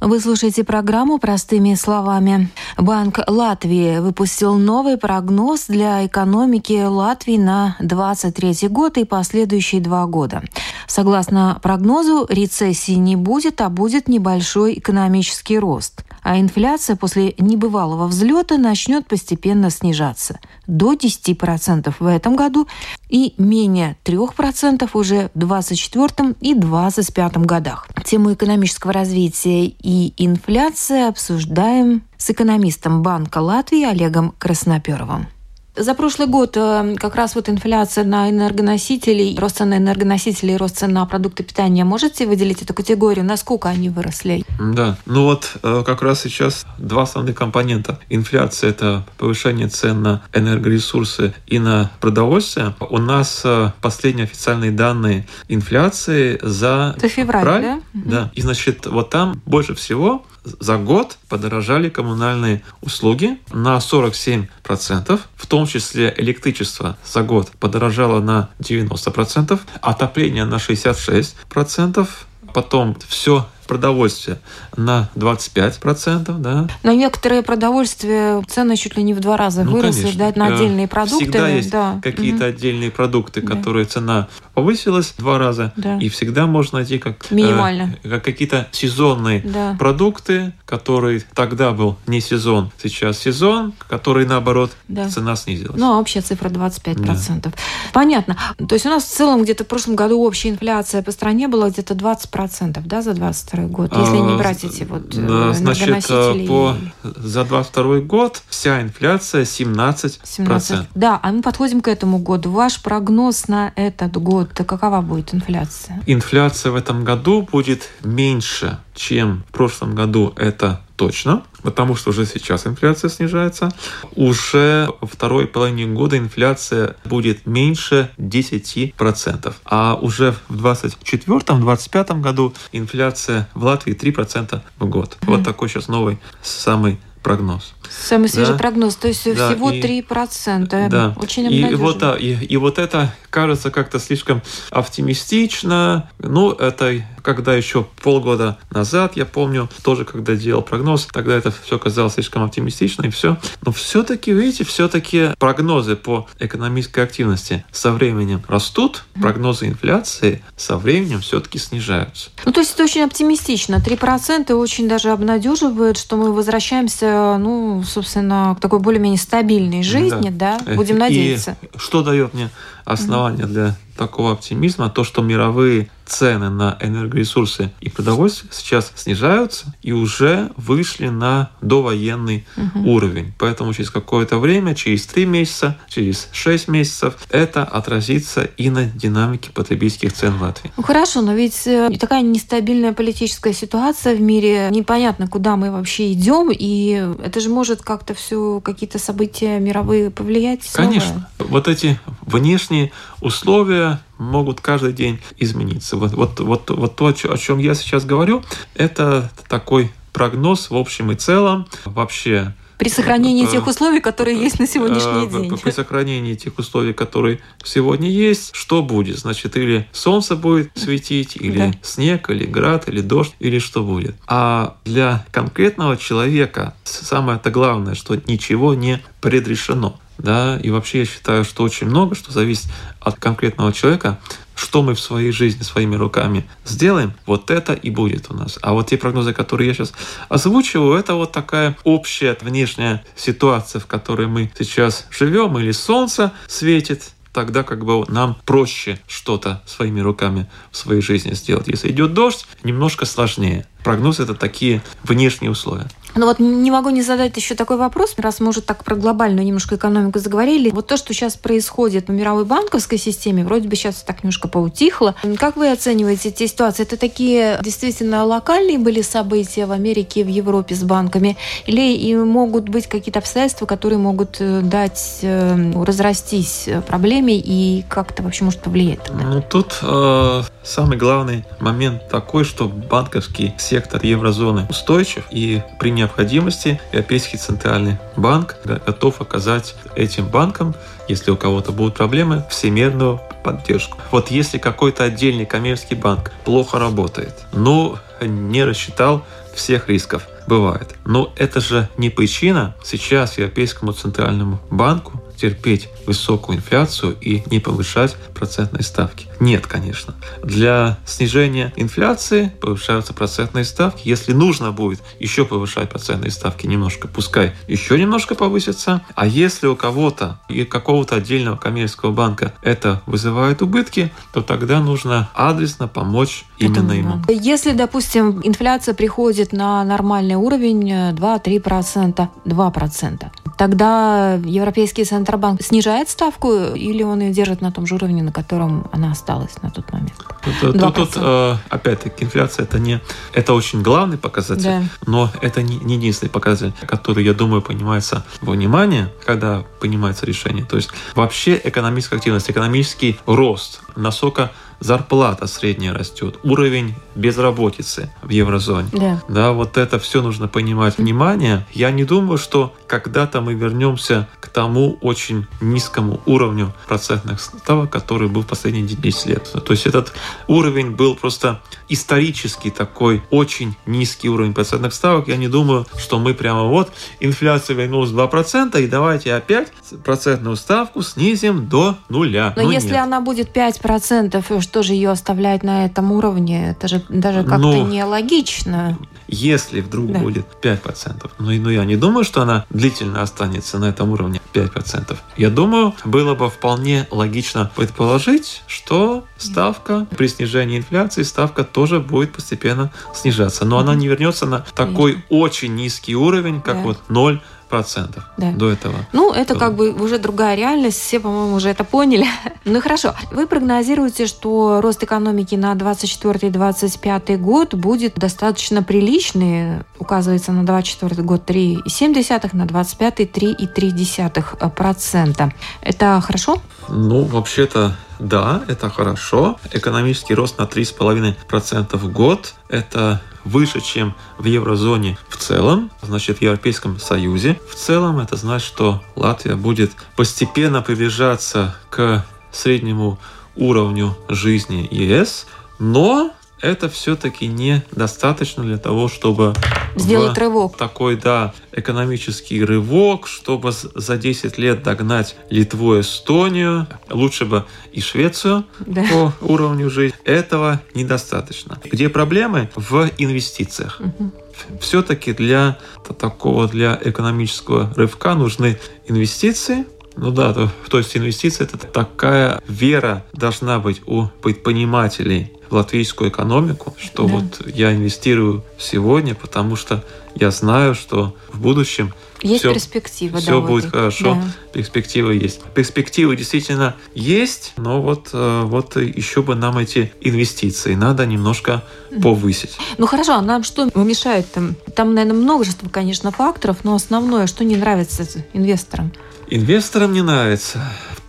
Вы 0.01 0.19
слушаете 0.19 0.63
программу 0.63 1.19
«Простыми 1.19 1.75
словами». 1.75 2.49
Банк 2.77 3.19
Латвии 3.27 3.99
выпустил 3.99 4.55
новый 4.55 4.97
прогноз 4.97 5.65
для 5.67 6.05
экономики 6.05 6.83
Латвии 6.83 7.38
на 7.38 7.75
2023 7.79 8.69
год 8.69 8.97
и 8.97 9.05
последующие 9.05 9.81
два 9.81 10.05
года. 10.05 10.43
Согласно 10.88 11.59
прогнозу, 11.62 12.25
рецессии 12.29 12.93
не 12.93 13.15
будет, 13.15 13.62
а 13.62 13.69
будет 13.69 14.07
небольшой 14.07 14.79
экономический 14.79 15.59
рост 15.59 16.03
а 16.23 16.39
инфляция 16.39 16.95
после 16.95 17.36
небывалого 17.38 18.07
взлета 18.07 18.57
начнет 18.57 19.05
постепенно 19.07 19.69
снижаться 19.69 20.39
до 20.65 20.93
10% 20.93 21.93
в 21.99 22.05
этом 22.07 22.36
году 22.36 22.67
и 23.09 23.36
менее 23.38 23.97
3% 24.05 24.89
уже 24.93 25.29
в 25.33 25.39
2024 25.39 26.36
и 26.41 26.55
2025 26.55 27.38
годах. 27.45 27.88
Тему 28.05 28.33
экономического 28.33 28.93
развития 28.93 29.65
и 29.65 30.13
инфляции 30.17 31.07
обсуждаем 31.07 32.03
с 32.23 32.29
экономистом 32.29 33.01
Банка 33.01 33.39
Латвии 33.39 33.83
Олегом 33.83 34.33
Красноперовым. 34.39 35.27
За 35.75 35.93
прошлый 35.93 36.29
год 36.29 36.55
э, 36.55 36.95
как 36.97 37.15
раз 37.15 37.36
вот 37.36 37.49
инфляция 37.49 38.05
на 38.05 38.29
энергоносители, 38.29 39.36
рост 39.38 39.57
цен 39.57 39.69
на 39.69 39.77
энергоносители 39.77 40.53
и 40.53 40.55
рост 40.55 40.77
цен 40.77 40.93
на 40.93 41.05
продукты 41.05 41.43
питания. 41.43 41.83
Можете 41.83 42.25
выделить 42.25 42.62
эту 42.62 42.73
категорию? 42.73 43.25
Насколько 43.25 43.69
они 43.69 43.89
выросли? 43.89 44.45
Да, 44.57 44.97
ну 45.05 45.23
вот 45.23 45.57
э, 45.63 45.83
как 45.86 46.01
раз 46.01 46.21
сейчас 46.21 46.65
два 46.77 47.01
основных 47.01 47.36
компонента. 47.36 47.99
Инфляция– 48.07 48.69
это 48.69 49.03
повышение 49.17 49.67
цен 49.67 50.01
на 50.01 50.23
энергоресурсы 50.31 51.33
и 51.47 51.59
на 51.59 51.91
продовольствие. 51.99 52.73
У 52.79 52.99
нас 52.99 53.41
э, 53.43 53.71
последние 53.81 54.25
официальные 54.25 54.71
данные 54.71 55.27
инфляции 55.49 56.39
за 56.41 56.93
это 56.95 57.09
февраль, 57.09 57.43
февраль 57.43 57.62
да? 57.63 57.79
Да. 57.93 58.31
И 58.33 58.41
значит, 58.41 58.86
вот 58.86 59.09
там 59.09 59.41
больше 59.45 59.73
всего 59.75 60.23
за 60.43 60.77
год 60.77 61.17
подорожали 61.29 61.89
коммунальные 61.89 62.63
услуги 62.82 63.39
на 63.51 63.77
47%, 63.77 65.19
в 65.36 65.47
том 65.47 65.67
числе 65.67 66.13
электричество 66.17 66.97
за 67.06 67.23
год 67.23 67.51
подорожало 67.60 68.19
на 68.19 68.49
90%, 68.60 69.60
отопление 69.82 70.45
на 70.45 70.56
66%, 70.56 72.08
потом 72.53 72.97
все 73.08 73.47
продовольствие 73.73 74.38
на 74.77 75.09
25%, 75.15 76.38
да. 76.38 76.67
На 76.83 76.93
некоторые 76.93 77.41
продовольствия 77.41 78.39
цены 78.47 78.75
чуть 78.75 78.95
ли 78.97 79.01
не 79.01 79.15
в 79.15 79.19
два 79.19 79.36
раза 79.36 79.63
ну, 79.63 79.71
выросли, 79.71 80.03
конечно. 80.03 80.31
да, 80.31 80.39
на 80.39 80.55
отдельные 80.55 80.88
продукты. 80.88 81.23
Всегда 81.23 81.49
есть 81.49 81.71
да. 81.71 81.99
какие-то 82.03 82.45
угу. 82.45 82.45
отдельные 82.45 82.91
продукты, 82.91 83.41
которые 83.41 83.86
да. 83.86 83.91
цена 83.91 84.27
повысилась 84.53 85.07
в 85.07 85.17
два 85.17 85.39
раза, 85.39 85.73
да. 85.75 85.97
и 85.97 86.07
всегда 86.09 86.45
можно 86.45 86.77
найти 86.77 86.99
как, 86.99 87.25
э, 87.31 87.36
Минимально. 87.36 87.97
э, 88.03 88.09
как 88.09 88.23
какие-то 88.23 88.67
сезонные 88.71 89.41
да. 89.41 89.75
продукты, 89.79 90.53
которые 90.65 91.23
тогда 91.33 91.71
был 91.71 91.97
не 92.05 92.21
сезон, 92.21 92.69
сейчас 92.81 93.17
сезон, 93.17 93.73
который 93.88 94.27
наоборот 94.27 94.71
да. 94.88 95.09
цена 95.09 95.36
снизилась. 95.36 95.79
Ну, 95.79 95.93
а 95.93 95.99
общая 95.99 96.21
цифра 96.21 96.49
25%. 96.49 97.41
Да. 97.41 97.51
Понятно. 97.91 98.38
То 98.69 98.75
есть 98.75 98.86
у 98.86 98.89
нас 98.89 99.03
в 99.03 99.09
целом 99.09 99.41
где-то 99.41 99.63
в 99.63 99.67
прошлом 99.67 99.95
году 99.95 100.21
общая 100.21 100.49
инфляция 100.49 101.01
по 101.01 101.12
стране 101.12 101.47
была 101.47 101.71
где-то 101.71 101.95
20%, 101.95 102.81
да, 102.86 103.01
за 103.01 103.13
22 103.13 103.62
год, 103.67 103.95
если 103.95 104.17
не 104.17 104.34
а, 104.34 104.38
брать 104.38 104.63
эти 104.63 104.84
вот 104.84 105.10
да, 105.10 105.54
Значит, 105.54 106.06
э, 106.10 106.45
по, 106.47 106.76
за 107.04 107.43
22 107.43 107.99
год 107.99 108.41
вся 108.49 108.82
инфляция 108.82 109.43
17%. 109.43 110.19
17%. 110.23 110.86
Да, 110.95 111.19
а 111.21 111.32
мы 111.32 111.41
подходим 111.41 111.82
к 111.82 111.88
этому 111.88 112.19
году. 112.19 112.52
Ваш 112.52 112.82
прогноз 112.82 113.47
на 113.47 113.71
этот 113.76 114.17
год, 114.17 114.49
какова 114.54 115.02
будет 115.02 115.34
инфляция? 115.34 116.02
Инфляция 116.06 116.71
в 116.71 116.76
этом 116.76 117.04
году 117.04 117.47
будет 117.52 117.89
меньше, 118.04 118.80
чем 118.95 119.43
в 119.49 119.52
прошлом 119.52 119.95
году, 119.95 120.34
это 120.36 120.82
точно, 120.95 121.43
потому 121.63 121.95
что 121.95 122.12
уже 122.12 122.26
сейчас 122.26 122.67
инфляция 122.67 123.10
снижается. 123.10 123.71
Уже 124.15 124.89
во 125.02 125.08
второй 125.08 125.47
половине 125.47 125.88
года 125.88 126.17
инфляция 126.17 126.95
будет 127.06 127.45
меньше 127.47 128.12
10%. 128.17 129.54
А 129.65 129.95
уже 129.95 130.36
в 130.49 130.65
2024-2025 130.65 132.21
году 132.21 132.54
инфляция 132.71 133.49
в 133.54 133.63
Латвии 133.63 133.95
3% 133.95 134.62
в 134.78 134.86
год. 134.86 135.17
Mm. 135.21 135.26
Вот 135.28 135.43
такой 135.43 135.69
сейчас 135.69 135.88
новый 135.88 136.19
самый 136.41 136.99
прогноз. 137.23 137.73
Самый 138.01 138.29
свежий 138.29 138.53
да? 138.53 138.60
прогноз, 138.60 138.95
то 138.95 139.08
есть 139.08 139.23
да, 139.36 139.49
всего 139.49 139.71
и, 139.71 139.82
3%. 139.82 140.89
Да. 140.89 141.15
Очень 141.17 141.51
и 141.51 141.75
вот, 141.75 141.99
да, 141.99 142.15
и, 142.15 142.34
и 142.34 142.58
вот 142.58 142.79
это 142.79 143.13
кажется 143.29 143.71
как-то 143.71 143.99
слишком 143.99 144.41
оптимистично. 144.69 146.10
Ну, 146.19 146.51
это 146.51 147.03
когда 147.23 147.56
еще 147.56 147.88
полгода 148.01 148.58
назад, 148.69 149.15
я 149.15 149.25
помню, 149.25 149.69
тоже 149.82 150.06
когда 150.06 150.36
делал 150.36 150.62
прогноз, 150.62 151.08
тогда 151.12 151.36
это 151.36 151.51
все 151.51 151.79
казалось 151.79 152.13
слишком 152.13 152.43
оптимистично 152.43 153.06
и 153.06 153.10
все. 153.10 153.38
Но 153.65 153.71
все-таки, 153.71 154.32
видите, 154.32 154.63
все-таки 154.65 155.29
прогнозы 155.39 155.95
по 155.95 156.27
экономической 156.39 157.03
активности 157.03 157.65
со 157.71 157.91
временем 157.91 158.43
растут, 158.47 159.06
прогнозы 159.15 159.67
инфляции 159.67 160.43
со 160.58 160.77
временем 160.77 161.21
все-таки 161.21 161.58
снижаются. 161.58 162.29
Ну, 162.45 162.51
то 162.51 162.60
есть 162.60 162.73
это 162.75 162.84
очень 162.84 163.03
оптимистично. 163.03 163.82
3% 163.84 164.53
очень 164.53 164.88
даже 164.88 165.10
обнадеживает, 165.10 165.97
что 165.97 166.17
мы 166.17 166.34
возвращаемся, 166.34 167.38
ну, 167.39 167.82
собственно, 167.85 168.55
к 168.57 168.61
такой 168.61 168.79
более-менее 168.79 169.19
стабильной 169.19 169.83
жизни, 169.83 170.29
да, 170.29 170.59
да? 170.65 170.75
будем 170.75 170.97
надеяться. 170.97 171.57
И 171.61 171.77
что 171.77 172.03
дает 172.03 172.33
мне 172.33 172.49
основания 172.85 173.45
для 173.45 173.75
такого 173.97 174.31
оптимизма, 174.31 174.89
то, 174.89 175.03
что 175.03 175.21
мировые 175.21 175.89
цены 176.05 176.49
на 176.49 176.77
энергоресурсы 176.81 177.71
и 177.79 177.89
продовольствие 177.89 178.51
сейчас 178.51 178.91
снижаются 178.95 179.73
и 179.81 179.93
уже 179.93 180.51
вышли 180.57 181.07
на 181.07 181.51
довоенный 181.61 182.45
угу. 182.57 182.91
уровень. 182.91 183.33
Поэтому 183.39 183.73
через 183.73 183.89
какое-то 183.89 184.37
время, 184.37 184.75
через 184.75 185.05
3 185.07 185.25
месяца, 185.25 185.77
через 185.87 186.27
6 186.31 186.67
месяцев, 186.67 187.15
это 187.29 187.63
отразится 187.63 188.43
и 188.43 188.69
на 188.69 188.85
динамике 188.85 189.51
потребительских 189.51 190.13
цен 190.13 190.33
в 190.33 190.41
Латвии. 190.41 190.71
Ну 190.75 190.83
хорошо, 190.83 191.21
но 191.21 191.33
ведь 191.33 191.65
э, 191.67 191.89
такая 191.99 192.21
нестабильная 192.21 192.93
политическая 192.93 193.53
ситуация 193.53 194.15
в 194.15 194.21
мире, 194.21 194.69
непонятно, 194.71 195.27
куда 195.27 195.55
мы 195.55 195.71
вообще 195.71 196.11
идем, 196.11 196.51
и 196.51 197.15
это 197.23 197.39
же 197.39 197.49
может 197.49 197.81
как-то 197.81 198.13
все, 198.13 198.59
какие-то 198.59 198.99
события 198.99 199.59
мировые 199.59 200.09
повлиять. 200.09 200.63
Снова. 200.63 200.89
Конечно. 200.89 201.29
Вот 201.39 201.67
эти 201.67 201.99
внешние 202.25 202.91
условия 203.21 203.99
могут 204.17 204.62
каждый 204.62 204.93
день 204.93 205.19
измениться. 205.38 205.97
Вот, 205.97 206.13
вот, 206.13 206.39
вот, 206.39 206.69
вот 206.69 206.95
то, 206.95 207.07
о 207.07 207.38
чем 207.38 207.57
я 207.57 207.75
сейчас 207.75 208.05
говорю, 208.05 208.43
это 208.75 209.31
такой 209.47 209.91
прогноз 210.12 210.69
в 210.69 210.75
общем 210.75 211.12
и 211.12 211.15
целом 211.15 211.67
вообще 211.86 212.53
при 212.83 212.89
сохранении 212.89 213.45
тех 213.45 213.65
условий, 213.65 214.01
которые 214.01 214.38
есть 214.38 214.59
на 214.59 214.67
сегодняшний 214.67 215.25
э, 215.25 215.29
день. 215.29 215.57
При 215.57 215.71
сохранении 215.71 216.36
тех 216.36 216.57
условий, 216.57 216.91
которые 216.91 217.39
сегодня 217.63 218.09
есть, 218.09 218.53
что 218.53 218.81
будет? 218.81 219.19
Значит, 219.19 219.55
или 219.55 219.88
солнце 219.93 220.36
будет 220.36 220.71
светить, 220.75 221.38
или 221.38 221.57
да. 221.57 221.71
снег, 221.81 222.29
или 222.29 222.45
град, 222.45 222.89
или 222.89 222.99
дождь, 222.99 223.36
или 223.39 223.59
что 223.59 223.83
будет. 223.83 224.15
А 224.27 224.75
для 224.86 225.25
конкретного 225.31 225.95
человека 225.95 226.73
самое-то 226.83 227.51
главное, 227.51 227.95
что 227.95 228.15
ничего 228.27 228.73
не 228.73 229.01
предрешено 229.21 229.99
да, 230.17 230.60
и 230.62 230.69
вообще 230.69 230.99
я 230.99 231.06
считаю, 231.06 231.43
что 231.43 231.63
очень 231.63 231.88
много, 231.88 232.15
что 232.15 232.32
зависит 232.32 232.67
от 232.99 233.19
конкретного 233.19 233.73
человека, 233.73 234.19
что 234.56 234.82
мы 234.84 234.93
в 234.93 234.99
своей 234.99 235.32
жизни 235.32 235.63
своими 235.63 235.95
руками 235.95 236.47
сделаем, 236.65 237.13
вот 237.26 237.52
это 237.52 237.73
и 237.73 237.89
будет 237.89 238.30
у 238.30 238.36
нас. 238.36 238.60
А 238.62 238.73
вот 238.73 238.88
те 238.88 238.97
прогнозы, 238.97 239.34
которые 239.34 239.67
я 239.67 239.73
сейчас 239.73 239.93
озвучиваю, 240.30 240.97
это 240.97 241.15
вот 241.15 241.32
такая 241.32 241.76
общая 241.84 242.38
внешняя 242.41 243.04
ситуация, 243.15 243.80
в 243.80 243.88
которой 243.88 244.28
мы 244.28 244.52
сейчас 244.58 245.08
живем, 245.10 245.58
или 245.58 245.71
солнце 245.71 246.32
светит, 246.47 247.12
тогда 247.34 247.63
как 247.63 247.84
бы 247.84 248.06
нам 248.08 248.38
проще 248.45 248.99
что-то 249.08 249.62
своими 249.65 249.99
руками 249.99 250.47
в 250.71 250.78
своей 250.78 251.02
жизни 251.02 251.34
сделать. 251.34 251.67
Если 251.67 251.89
идет 251.89 252.13
дождь, 252.13 252.45
немножко 252.63 253.06
сложнее. 253.06 253.65
Прогноз 253.84 254.19
это 254.19 254.36
такие 254.36 254.82
внешние 255.04 255.52
условия. 255.52 255.89
Ну 256.15 256.28
вот 256.28 256.39
не 256.39 256.69
могу 256.69 256.89
не 256.89 257.02
задать 257.02 257.36
еще 257.36 257.56
такой 257.56 257.78
вопрос, 257.78 258.13
раз 258.17 258.39
мы 258.39 258.49
уже 258.49 258.62
так 258.62 258.84
про 258.84 258.95
глобальную 258.95 259.45
немножко 259.45 259.76
экономику 259.76 260.19
заговорили. 260.19 260.69
Вот 260.69 260.88
то, 260.88 260.97
что 260.97 261.13
сейчас 261.13 261.36
происходит 261.36 262.08
в 262.08 262.12
мировой 262.12 262.45
банковской 262.45 262.97
системе, 262.97 263.43
вроде 263.43 263.67
бы 263.67 263.76
сейчас 263.76 263.95
так 264.04 264.23
немножко 264.23 264.47
поутихло. 264.47 265.15
Как 265.38 265.56
вы 265.56 265.71
оцениваете 265.71 266.30
эти 266.30 266.45
ситуации? 266.47 266.84
Это 266.84 266.97
такие 266.97 267.60
действительно 267.63 268.23
локальные 268.26 268.78
были 268.78 269.02
события 269.02 269.65
в 269.65 269.71
Америке 269.71 270.23
в 270.23 270.28
Европе 270.28 270.76
с 270.76 270.84
банками? 270.84 271.36
Или 271.65 271.95
и 271.95 272.15
могут 272.15 272.69
быть 272.69 272.88
какие-то 272.88 273.19
обстоятельства, 273.19 273.65
которые 273.65 273.97
могут 273.97 274.38
э, 274.39 274.62
дать 274.62 275.19
э, 275.21 275.84
разрастись 275.84 276.69
проблеме 276.88 277.38
и 277.38 277.84
как-то 277.89 278.21
вообще 278.23 278.43
может 278.43 278.62
повлиять 278.62 279.04
тогда? 279.04 279.26
Ну 279.26 279.41
тут 279.41 279.80
э, 279.82 280.43
самый 280.63 280.97
главный 280.97 281.45
момент 281.60 282.08
такой, 282.10 282.43
что 282.43 282.67
банковский 282.67 283.54
сектор 283.58 284.04
еврозоны 284.04 284.67
устойчив 284.69 285.23
и 285.32 285.62
принят 285.80 286.02
необходимости 286.03 286.79
Европейский 286.91 287.37
центральный 287.37 287.97
банк 288.15 288.57
готов 288.65 289.21
оказать 289.21 289.75
этим 289.95 290.27
банкам, 290.27 290.75
если 291.07 291.31
у 291.31 291.37
кого-то 291.37 291.71
будут 291.71 291.95
проблемы, 291.95 292.45
всемирную 292.49 293.21
поддержку. 293.43 293.97
Вот 294.11 294.31
если 294.31 294.57
какой-то 294.57 295.03
отдельный 295.03 295.45
коммерческий 295.45 295.95
банк 295.95 296.31
плохо 296.45 296.79
работает, 296.79 297.33
но 297.53 297.97
не 298.21 298.63
рассчитал 298.63 299.25
всех 299.53 299.89
рисков, 299.89 300.27
бывает. 300.47 300.95
Но 301.05 301.31
это 301.37 301.61
же 301.61 301.87
не 301.97 302.09
причина 302.09 302.75
сейчас 302.83 303.37
Европейскому 303.37 303.93
центральному 303.93 304.59
банку 304.69 305.22
терпеть 305.43 305.89
высокую 306.08 306.58
инфляцию 306.58 307.17
и 307.19 307.43
не 307.47 307.60
повышать 307.60 308.15
процентные 308.34 308.82
ставки? 308.82 309.27
Нет, 309.41 309.67
конечно. 309.67 310.15
Для 310.41 310.97
снижения 311.06 311.73
инфляции 311.75 312.53
повышаются 312.62 313.13
процентные 313.13 313.65
ставки. 313.65 314.08
Если 314.08 314.32
нужно 314.32 314.71
будет 314.71 315.01
еще 315.19 315.43
повышать 315.43 315.89
процентные 315.89 316.32
ставки 316.32 316.65
немножко, 316.65 317.10
пускай 317.10 317.51
еще 317.67 317.99
немножко 317.99 318.36
повысится. 318.36 319.01
А 319.15 319.27
если 319.27 319.67
у 319.67 319.75
кого-то 319.75 320.39
и 320.47 320.63
какого-то 320.63 321.17
отдельного 321.17 321.58
коммерческого 321.58 322.13
банка 322.13 322.53
это 322.62 323.01
вызывает 323.06 323.62
убытки, 323.62 324.13
то 324.32 324.41
тогда 324.41 324.79
нужно 324.79 325.29
адресно 325.34 325.89
помочь 325.89 326.45
именно 326.58 326.91
это, 326.91 326.93
ему. 326.93 327.21
Если, 327.27 327.73
допустим, 327.73 328.39
инфляция 328.45 328.93
приходит 328.93 329.51
на 329.51 329.84
нормальный 329.84 330.36
уровень 330.36 330.89
2-3%, 330.89 332.29
2%, 332.45 333.25
тогда 333.57 334.39
Европейский 334.43 335.05
Центробанк 335.05 335.61
снижает 335.61 336.09
ставку 336.09 336.53
или 336.53 337.03
он 337.03 337.21
ее 337.21 337.33
держит 337.33 337.61
на 337.61 337.71
том 337.71 337.85
же 337.85 337.95
уровне, 337.95 338.23
на 338.23 338.31
котором 338.31 338.87
она 338.91 339.11
осталась 339.11 339.61
на 339.61 339.69
тот 339.69 339.91
момент? 339.91 340.13
Тут, 340.61 340.79
тут, 340.79 340.95
тут 340.95 341.09
э, 341.15 341.55
опять-таки, 341.69 342.25
инфляция 342.25 342.63
это 342.63 342.79
не 342.79 343.01
это 343.33 343.53
очень 343.53 343.81
главный 343.81 344.17
показатель, 344.17 344.63
да. 344.63 344.83
но 345.05 345.29
это 345.41 345.61
не, 345.61 345.77
не 345.77 345.95
единственный 345.95 346.29
показатель, 346.29 346.73
который, 346.85 347.23
я 347.23 347.33
думаю, 347.33 347.61
понимается 347.61 348.25
во 348.41 348.53
внимание, 348.53 349.09
когда 349.25 349.63
принимается 349.79 350.25
решение. 350.25 350.65
То 350.65 350.75
есть 350.75 350.89
вообще 351.15 351.59
экономическая 351.63 352.17
активность, 352.17 352.49
экономический 352.49 353.19
рост, 353.25 353.81
насколько 353.95 354.51
зарплата 354.79 355.47
средняя 355.47 355.93
растет, 355.93 356.39
уровень 356.43 356.95
безработицы 357.15 358.12
в 358.21 358.29
еврозоне. 358.29 358.89
Да. 358.91 359.21
да, 359.27 359.51
вот 359.51 359.77
это 359.77 359.99
все 359.99 360.21
нужно 360.21 360.47
понимать. 360.47 360.97
Внимание, 360.97 361.65
я 361.73 361.91
не 361.91 362.03
думаю, 362.03 362.38
что 362.38 362.73
когда-то 362.88 363.41
мы 363.41 363.53
вернемся 363.53 364.27
к 364.39 364.47
тому 364.47 364.97
очень 365.01 365.45
низкому 365.62 366.21
уровню 366.25 366.73
процентных 366.88 367.39
ставок, 367.39 367.91
который 367.91 368.27
был 368.27 368.41
в 368.41 368.47
последние 368.47 368.83
10 368.86 369.25
лет. 369.27 369.51
То 369.51 369.73
есть 369.73 369.86
этот 369.86 370.13
уровень 370.47 370.91
был 370.91 371.15
просто 371.15 371.62
исторически 371.89 372.69
такой 372.69 373.23
очень 373.29 373.75
низкий 373.86 374.29
уровень 374.29 374.53
процентных 374.53 374.93
ставок. 374.93 375.27
Я 375.27 375.38
не 375.38 375.47
думаю, 375.47 375.86
что 375.97 376.19
мы 376.19 376.33
прямо 376.33 376.63
вот 376.63 376.91
инфляция 377.19 377.75
вернулась 377.75 378.12
2%, 378.12 378.81
и 378.81 378.88
давайте 378.88 379.33
опять 379.33 379.71
процентную 380.03 380.55
ставку 380.55 381.01
снизим 381.01 381.67
до 381.67 381.97
нуля. 382.09 382.53
Но, 382.55 382.63
Но 382.63 382.71
если 382.71 382.89
нет. 382.89 383.03
она 383.03 383.21
будет 383.21 383.55
5%, 383.55 384.43
что 384.63 384.84
же 384.84 384.93
ее 384.93 385.12
оставлять 385.12 385.63
на 385.63 385.86
этом 385.86 386.12
уровне? 386.12 386.71
Это 386.71 386.88
же 386.88 387.04
даже 387.10 387.43
как-то 387.43 387.58
Но... 387.58 387.88
нелогично. 387.88 388.97
Если 389.28 389.82
вдруг 389.82 390.12
да. 390.12 390.19
будет 390.19 390.45
5%, 390.62 391.32
ну, 391.39 391.52
ну 391.52 391.69
я 391.69 391.86
не 391.86 391.95
думаю, 391.95 392.23
что 392.23 392.41
она 392.41 392.65
длительно 392.69 393.21
останется 393.21 393.80
на 393.80 393.86
этом 393.86 394.12
уровне 394.12 394.41
5%. 394.54 395.17
Я 395.38 395.49
думаю, 395.49 395.93
было 396.06 396.36
бы 396.36 396.49
вполне 396.49 397.08
логично 397.10 397.71
предположить, 397.76 398.63
что 398.67 399.26
ставка 399.38 400.06
при 400.17 400.28
снижении 400.28 400.78
инфляции, 400.78 401.23
ставка 401.23 401.63
тоже 401.63 401.99
будет 401.99 402.34
постепенно 402.34 402.91
снижаться. 403.15 403.65
Но 403.65 403.80
она 403.80 403.95
не 403.95 404.08
вернется 404.08 404.45
на 404.45 404.65
такой 404.76 405.23
очень 405.30 405.76
низкий 405.76 406.15
уровень, 406.15 406.62
как 406.62 406.78
да. 406.78 406.82
вот 406.82 406.99
0 407.10 407.41
процентов 407.73 408.23
да. 408.38 408.51
до 408.51 408.69
этого. 408.69 408.93
Ну, 409.13 409.33
это 409.33 409.57
как 409.57 409.73
бы 409.73 409.93
уже 409.93 410.19
другая 410.19 410.55
реальность, 410.55 410.99
все, 410.99 411.19
по-моему, 411.19 411.55
уже 411.55 411.69
это 411.69 411.83
поняли. 411.83 412.27
ну 412.65 412.79
хорошо. 412.81 413.15
Вы 413.31 413.47
прогнозируете, 413.47 414.27
что 414.27 414.79
рост 414.79 415.03
экономики 415.03 415.55
на 415.55 415.73
24-25 415.73 417.38
год 417.38 417.73
будет 417.73 418.13
достаточно 418.13 418.83
приличный, 418.83 419.79
указывается 419.97 420.51
на 420.51 420.63
24 420.63 421.23
год 421.23 421.49
3,7, 421.49 422.49
на 422.53 422.67
25 422.67 423.19
3,3%. 423.21 425.51
Это 425.81 426.21
хорошо? 426.21 426.62
Ну, 426.89 427.23
вообще-то 427.23 427.95
да, 428.23 428.63
это 428.67 428.89
хорошо. 428.89 429.59
Экономический 429.71 430.33
рост 430.33 430.57
на 430.57 430.63
3,5% 430.63 431.97
в 431.97 432.12
год– 432.12 432.55
это 432.69 433.21
выше, 433.43 433.81
чем 433.81 434.15
в 434.38 434.45
еврозоне 434.45 435.17
в 435.27 435.36
целом, 435.36 435.91
значит, 436.01 436.38
в 436.38 436.41
Европейском 436.41 436.99
Союзе. 436.99 437.59
В 437.69 437.75
целом 437.75 438.19
это 438.19 438.38
значит, 438.38 438.65
что 438.65 439.03
Латвия 439.15 439.55
будет 439.55 439.91
постепенно 440.15 440.81
приближаться 440.81 441.75
к 441.89 442.25
среднему 442.51 443.19
уровню 443.55 444.17
жизни 444.29 444.88
ЕС, 444.89 445.45
но 445.79 446.31
это 446.63 446.89
все-таки 446.89 447.45
недостаточно 447.45 448.63
для 448.63 448.78
того, 448.78 449.10
чтобы 449.10 449.54
сделать 449.95 450.38
рывок. 450.38 450.78
Такой, 450.78 451.17
да, 451.17 451.54
экономический 451.73 452.63
рывок, 452.63 453.28
чтобы 453.28 453.71
за 453.71 454.17
10 454.17 454.58
лет 454.58 454.82
догнать 454.82 455.36
Литву, 455.49 455.99
Эстонию, 455.99 456.88
лучше 457.10 457.45
бы 457.45 457.65
и 457.91 457.99
Швецию 457.99 458.65
да. 458.80 459.04
по 459.12 459.34
уровню 459.45 459.89
жизни. 459.89 460.17
Этого 460.23 460.82
недостаточно. 460.95 461.80
Где 461.84 462.08
проблемы? 462.08 462.69
В 462.76 463.10
инвестициях. 463.17 463.99
Угу. 463.99 464.32
Все-таки 464.80 465.34
для 465.34 465.78
такого 466.19 466.67
для 466.67 466.97
экономического 467.04 467.91
рывка 467.95 468.36
нужны 468.36 468.80
инвестиции, 469.08 469.86
Ну 470.15 470.32
да, 470.32 470.54
то, 470.54 470.69
то 470.89 470.97
есть 470.97 471.15
инвестиции 471.17 471.63
это 471.63 471.78
такая 471.78 472.62
вера 472.67 473.26
должна 473.34 473.80
быть 473.80 474.02
у 474.06 474.28
предпринимателей 474.41 475.52
в 475.69 475.76
латвийскую 475.76 476.30
экономику, 476.30 476.95
что 476.99 477.26
да. 477.26 477.34
вот 477.34 477.67
я 477.67 477.93
инвестирую 477.93 478.63
сегодня, 478.78 479.34
потому 479.34 479.76
что 479.76 480.04
я 480.36 480.52
знаю, 480.52 480.93
что 480.93 481.36
в 481.49 481.60
будущем 481.62 482.13
есть 482.43 482.60
все, 482.60 482.73
перспектива, 482.73 483.39
все 483.39 483.62
да, 483.62 483.67
будет 483.67 483.86
вот 483.86 483.93
хорошо, 483.93 484.36
да. 484.36 484.43
перспективы 484.73 485.36
есть. 485.36 485.62
Перспективы 485.73 486.36
действительно 486.36 486.95
есть, 487.15 487.73
но 487.78 488.02
вот, 488.02 488.30
э, 488.34 488.62
вот 488.65 488.97
еще 488.97 489.41
бы 489.41 489.56
нам 489.56 489.78
эти 489.78 490.12
инвестиции 490.21 490.93
надо 490.93 491.26
немножко 491.26 491.84
повысить. 492.21 492.78
Ну 492.97 493.08
хорошо, 493.08 493.36
а 493.36 493.41
нам 493.41 493.63
что 493.63 493.89
мешает 493.95 494.52
там? 494.52 494.76
Там, 494.95 495.13
наверное, 495.15 495.41
множество, 495.41 495.88
конечно, 495.89 496.32
факторов, 496.32 496.84
но 496.84 496.95
основное, 496.95 497.47
что 497.47 497.63
не 497.63 497.78
нравится 497.78 498.26
инвесторам? 498.54 499.12
Инвесторам 499.47 500.13
не 500.13 500.21
нравится, 500.21 500.82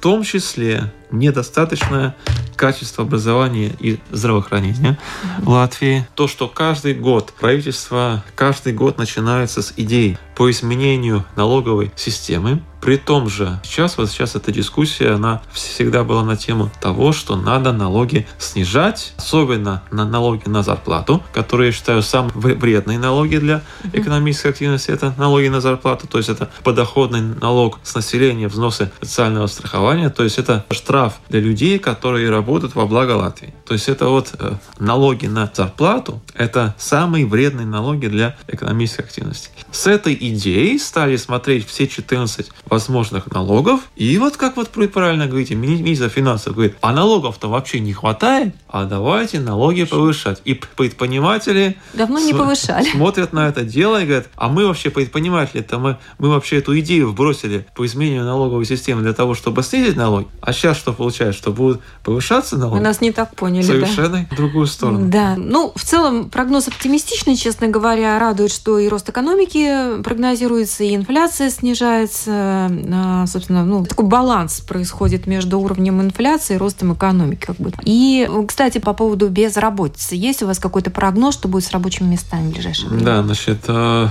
том 0.05 0.23
числе 0.23 0.93
недостаточное 1.11 2.15
качество 2.57 3.05
образования 3.05 3.73
и 3.79 3.99
здравоохранения 4.11 4.99
в 5.39 5.49
Латвии. 5.49 6.07
То, 6.15 6.29
что 6.29 6.47
каждый 6.47 6.95
год 6.95 7.33
правительство 7.41 8.23
каждый 8.35 8.75
год 8.75 8.99
начинается 8.99 9.63
с 9.63 9.73
идей 9.77 10.19
по 10.37 10.51
изменению 10.51 11.25
налоговой 11.37 11.93
системы. 11.97 12.63
При 12.81 12.99
том 12.99 13.31
же, 13.31 13.61
сейчас 13.65 13.97
вот 13.97 14.11
сейчас 14.11 14.35
эта 14.35 14.53
дискуссия, 14.53 15.13
она 15.13 15.41
всегда 15.53 16.05
была 16.05 16.23
на 16.23 16.37
тему 16.37 16.71
того, 16.83 17.13
что 17.13 17.35
надо 17.35 17.73
налоги 17.73 18.27
снижать, 18.39 19.15
особенно 19.17 19.83
на 19.91 20.05
налоги 20.05 20.49
на 20.49 20.63
зарплату, 20.63 21.23
которые 21.33 21.69
я 21.69 21.73
считаю 21.73 22.03
самые 22.03 22.33
вредные 22.35 22.99
налоги 22.99 23.37
для 23.37 23.63
экономической 23.95 24.49
активности, 24.49 24.91
это 24.91 25.15
налоги 25.17 25.49
на 25.49 25.63
зарплату, 25.63 26.07
то 26.07 26.19
есть 26.19 26.29
это 26.29 26.51
подоходный 26.63 27.23
налог 27.23 27.79
с 27.83 27.95
населения, 27.95 28.49
взносы 28.49 28.93
социального 29.01 29.47
страхования, 29.47 29.94
то 30.15 30.25
есть 30.25 30.39
это 30.39 30.65
штраф 30.71 31.21
для 31.29 31.41
людей, 31.41 31.79
которые 31.79 32.31
работают 32.31 32.75
во 32.75 32.87
благо 32.87 33.13
Латвии. 33.13 33.55
То 33.67 33.75
есть 33.75 33.89
это 33.89 34.09
вот 34.09 34.33
э, 34.39 34.55
налоги 34.79 35.27
на 35.27 35.51
зарплату, 35.53 36.23
это 36.35 36.75
самые 36.79 37.27
вредные 37.27 37.67
налоги 37.67 38.07
для 38.07 38.37
экономической 38.49 39.03
активности. 39.03 39.51
С 39.71 39.87
этой 39.87 40.15
идеей 40.15 40.79
стали 40.79 41.17
смотреть 41.17 41.67
все 41.67 41.87
14 41.87 42.51
возможных 42.67 43.31
налогов. 43.31 43.81
И 43.97 44.17
вот 44.19 44.37
как 44.37 44.57
вот 44.57 44.71
правильно 44.71 45.27
говорите, 45.27 45.55
министр 45.55 46.09
финансов 46.09 46.55
говорит, 46.55 46.77
а 46.81 46.93
налогов-то 46.93 47.49
вообще 47.49 47.81
не 47.81 47.93
хватает, 47.93 48.55
а 48.69 48.85
давайте 48.85 49.41
налоги 49.41 49.85
повышать. 49.85 50.41
И 50.45 50.55
предприниматели 50.55 51.77
давно 51.93 52.19
не 52.19 52.33
повышали. 52.33 52.89
смотрят 52.91 53.33
на 53.33 53.49
это 53.49 53.63
дело 53.63 54.03
и 54.03 54.05
говорят, 54.05 54.29
а 54.37 54.49
мы 54.49 54.67
вообще 54.67 54.91
предприниматели, 54.91 55.61
это 55.61 55.79
мы, 55.79 55.99
мы 56.19 56.29
вообще 56.29 56.59
эту 56.59 56.79
идею 56.81 57.11
вбросили 57.11 57.67
по 57.75 57.87
изменению 57.87 58.25
налоговой 58.25 58.67
системы 58.67 59.03
для 59.03 59.13
того, 59.13 59.35
чтобы 59.35 59.63
снизить 59.63 59.84
налоги. 59.93 60.27
А 60.41 60.53
сейчас 60.53 60.77
что 60.77 60.93
получается, 60.93 61.41
что 61.41 61.53
будут 61.53 61.81
повышаться 62.03 62.57
налоги? 62.57 62.79
Мы 62.79 62.85
нас 62.85 63.01
не 63.01 63.13
так 63.13 63.35
поняли. 63.35 63.63
Совершенно 63.63 64.27
да? 64.31 64.37
другую 64.37 64.67
сторону. 64.67 65.09
Да. 65.09 65.35
Ну, 65.37 65.73
в 65.75 65.83
целом 65.85 66.31
прогноз 66.31 66.69
оптимистичный, 66.69 67.37
честно 67.37 67.69
говоря, 67.69 68.19
радует, 68.19 68.53
что 68.53 68.79
и 68.79 68.89
рост 68.89 69.09
экономики 69.09 70.03
прогнозируется, 70.03 70.85
и 70.85 70.95
инфляция 70.95 71.51
снижается. 71.51 72.71
А, 72.93 73.25
собственно, 73.27 73.65
ну, 73.65 73.85
такой 73.85 74.07
баланс 74.07 74.61
происходит 74.61 75.27
между 75.27 75.59
уровнем 75.59 76.01
инфляции 76.01 76.55
и 76.55 76.57
ростом 76.57 76.95
экономики. 76.95 77.47
Как 77.47 77.57
бы. 77.57 77.73
И, 77.85 78.29
кстати, 78.47 78.79
по 78.79 78.93
поводу 78.93 79.29
безработицы. 79.29 80.15
Есть 80.15 80.43
у 80.43 80.47
вас 80.47 80.59
какой-то 80.59 80.91
прогноз, 80.91 81.35
что 81.35 81.49
будет 81.49 81.65
с 81.65 81.71
рабочими 81.71 82.09
местами 82.09 82.51
в 82.51 82.53
ближайшее 82.53 82.91
время? 82.91 83.05
Да, 83.05 83.23
значит, 83.23 83.65
а, 83.69 84.11